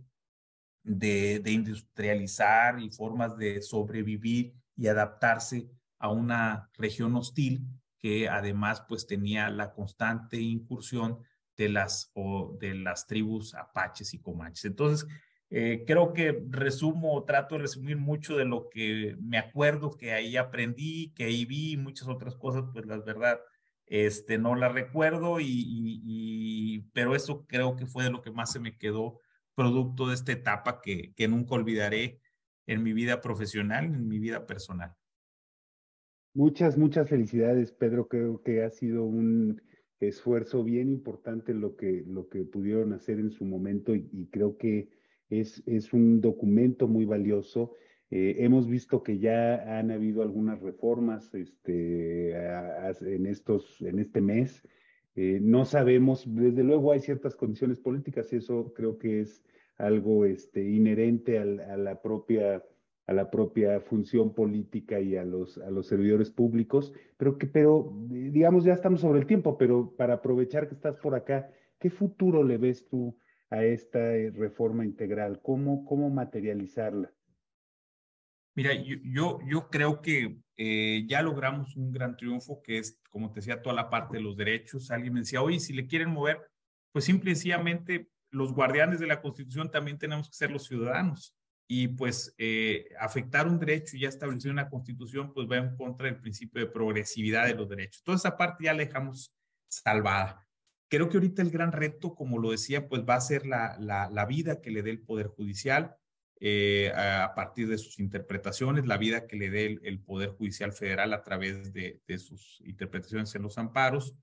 [0.82, 7.64] de, de, industrializar y formas de sobrevivir y adaptarse a una región hostil
[7.96, 11.20] que además pues tenía la constante incursión
[11.56, 14.64] de las, o de las tribus apaches y comanches.
[14.64, 15.06] Entonces,
[15.50, 20.36] eh, creo que resumo, trato de resumir mucho de lo que me acuerdo que ahí
[20.36, 23.40] aprendí, que ahí vi, muchas otras cosas, pues la verdad,
[23.86, 28.52] este, no las recuerdo, y, y, pero eso creo que fue de lo que más
[28.52, 29.20] se me quedó
[29.54, 32.20] producto de esta etapa que, que nunca olvidaré
[32.66, 34.94] en mi vida profesional, en mi vida personal.
[36.32, 38.06] Muchas, muchas felicidades, Pedro.
[38.06, 39.60] Creo que ha sido un
[39.98, 44.88] esfuerzo bien importante lo que, lo que pudieron hacer en su momento y, creo que
[45.30, 47.76] es, es, un documento muy valioso.
[48.10, 54.66] Eh, hemos visto que ya han habido algunas reformas este, en, estos, en este mes.
[55.14, 59.42] Eh, no sabemos, desde luego hay ciertas condiciones políticas y eso creo que es
[59.76, 62.62] algo este, inherente a la propia
[63.10, 67.92] a la propia función política y a los, a los servidores públicos, pero que, pero
[68.08, 71.50] digamos, ya estamos sobre el tiempo, pero para aprovechar que estás por acá,
[71.80, 73.16] ¿qué futuro le ves tú
[73.50, 75.40] a esta eh, reforma integral?
[75.42, 77.12] ¿Cómo, cómo materializarla?
[78.54, 83.40] Mira, yo, yo, creo que eh, ya logramos un gran triunfo, que es, como te
[83.40, 84.90] decía, toda la parte de los derechos.
[84.90, 86.40] Alguien me decía, oye, si le quieren mover,
[86.92, 91.36] pues simple y sencillamente los guardianes de la Constitución también tenemos que ser los ciudadanos
[91.72, 96.06] y pues eh, afectar un derecho ya establecido en la Constitución, pues va en contra
[96.06, 98.02] del principio de progresividad de los derechos.
[98.02, 99.32] Toda esa parte ya la dejamos
[99.68, 100.44] salvada.
[100.90, 104.26] Creo que ahorita el gran reto, como lo decía, pues va a ser la, la,
[104.26, 105.94] vida que le dé el Poder Judicial
[106.40, 111.12] eh, a, partir de sus interpretaciones, la vida que le dé el, Poder Judicial Federal
[111.12, 114.16] a través de, de sus interpretaciones en los amparos.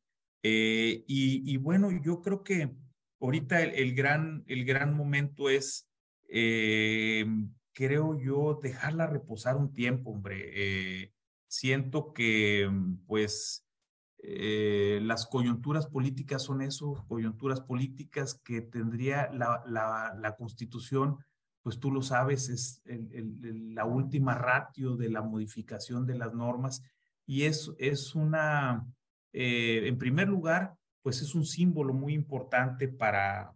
[0.43, 2.69] Eh, y, bueno, yo creo que
[3.21, 5.89] ahorita el, el, gran, el gran momento es
[6.27, 7.25] eh,
[7.71, 11.13] creo yo, dejarla reposar un tiempo, hombre.
[11.47, 12.69] Siento que,
[13.05, 13.66] pues,
[14.19, 21.17] eh, las coyunturas políticas son eso, coyunturas políticas que tendría la, la, Constitución,
[21.61, 26.81] pues tú lo sabes, es la última ratio de la modificación de las normas
[27.25, 28.85] y es, es una,
[29.33, 33.53] en primer lugar, pues es un símbolo muy importante para,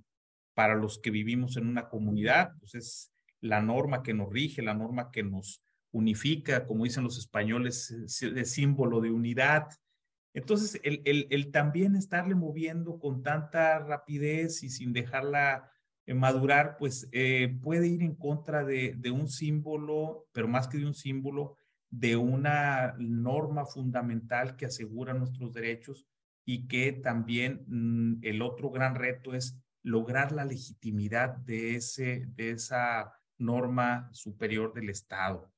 [0.53, 4.73] para los que vivimos en una comunidad, pues es la norma que nos rige, la
[4.73, 9.67] norma que nos unifica, como dicen los españoles, es símbolo de unidad.
[10.33, 15.71] Entonces, el, el, el, también estarle moviendo con tanta rapidez y sin dejarla
[16.05, 20.77] eh, madurar, pues eh, puede ir en contra de, de, un símbolo, pero más que
[20.77, 21.57] de un símbolo,
[21.89, 26.07] de una norma fundamental que asegura nuestros derechos
[26.45, 32.51] y que también mm, el otro gran reto es lograr la legitimidad de, ese, de
[32.51, 35.50] esa norma superior del Estado.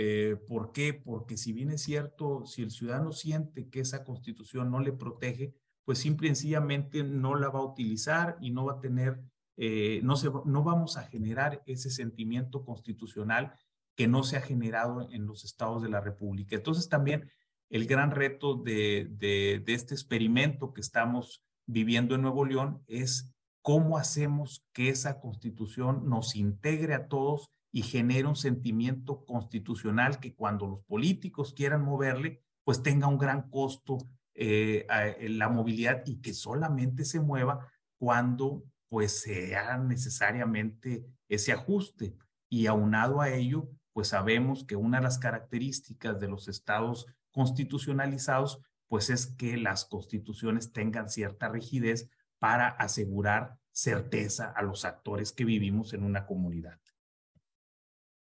[0.00, 0.94] Eh, ¿Por qué?
[0.94, 5.56] Porque si bien es cierto, si el ciudadano siente que esa constitución no le protege,
[5.84, 9.20] pues simple y sencillamente no la va a utilizar y no va a tener,
[9.56, 13.54] eh, no, se, no vamos a generar ese sentimiento constitucional
[13.96, 16.54] que no se ha generado en los estados de la República.
[16.54, 17.28] Entonces también
[17.68, 24.64] el gran reto de, este experimento que estamos viviendo en Nuevo León es ¿Cómo hacemos
[24.72, 30.82] que esa constitución nos integre a todos y genere un sentimiento constitucional que cuando los
[30.82, 33.98] políticos quieran moverle, pues tenga un gran costo
[34.34, 34.86] eh,
[35.30, 37.66] la movilidad y que solamente se mueva
[37.98, 42.16] cuando pues sea necesariamente ese ajuste.
[42.48, 48.60] Y aunado a ello, pues sabemos que una de las características de los estados constitucionalizados,
[48.86, 52.08] pues es que las constituciones tengan cierta rigidez
[52.38, 56.78] para asegurar certeza a los actores que vivimos en una comunidad.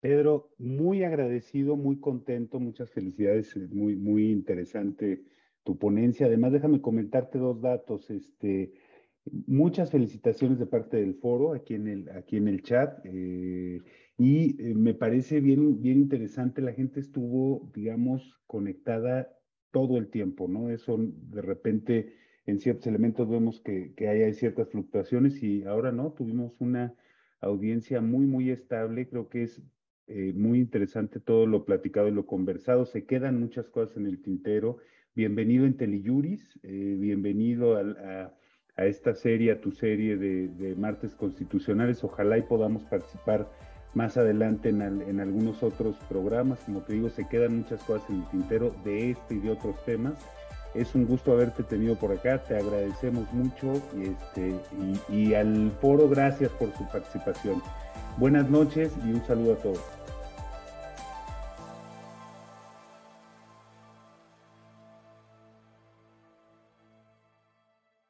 [0.04, 5.24] Pedro, muy agradecido, muy contento, muchas felicidades, muy, muy interesante
[5.62, 6.26] tu ponencia.
[6.26, 8.10] Además, déjame comentarte dos datos.
[8.10, 8.74] Este,
[9.46, 13.00] muchas felicitaciones de parte del foro aquí en el, aquí en el chat.
[13.04, 13.80] Eh,
[14.18, 19.34] y eh, me parece bien, bien interesante, la gente estuvo, digamos, conectada
[19.70, 20.68] todo el tiempo, ¿no?
[20.68, 26.12] Eso de repente en ciertos elementos vemos que, que hay, ciertas fluctuaciones y ahora no,
[26.12, 26.94] tuvimos una
[27.40, 29.08] audiencia muy, muy estable.
[29.08, 29.62] Creo que es
[30.06, 32.84] eh, muy interesante todo lo platicado y lo conversado.
[32.84, 34.78] Se quedan muchas cosas en el tintero.
[35.14, 38.32] Bienvenido en Teliyuris, eh, bienvenido a,
[38.76, 42.04] a, esta serie, a tu serie de, de, martes constitucionales.
[42.04, 43.48] Ojalá y podamos participar
[43.94, 46.58] más adelante en, en, algunos otros programas.
[46.64, 49.82] Como te digo, se quedan muchas cosas en el tintero de este y de otros
[49.84, 50.14] temas.
[50.74, 54.54] Es un gusto haberte tenido por acá, te agradecemos mucho y, este,
[55.08, 57.62] y, y al foro gracias por su participación.
[58.16, 59.80] Buenas noches y un saludo a todos.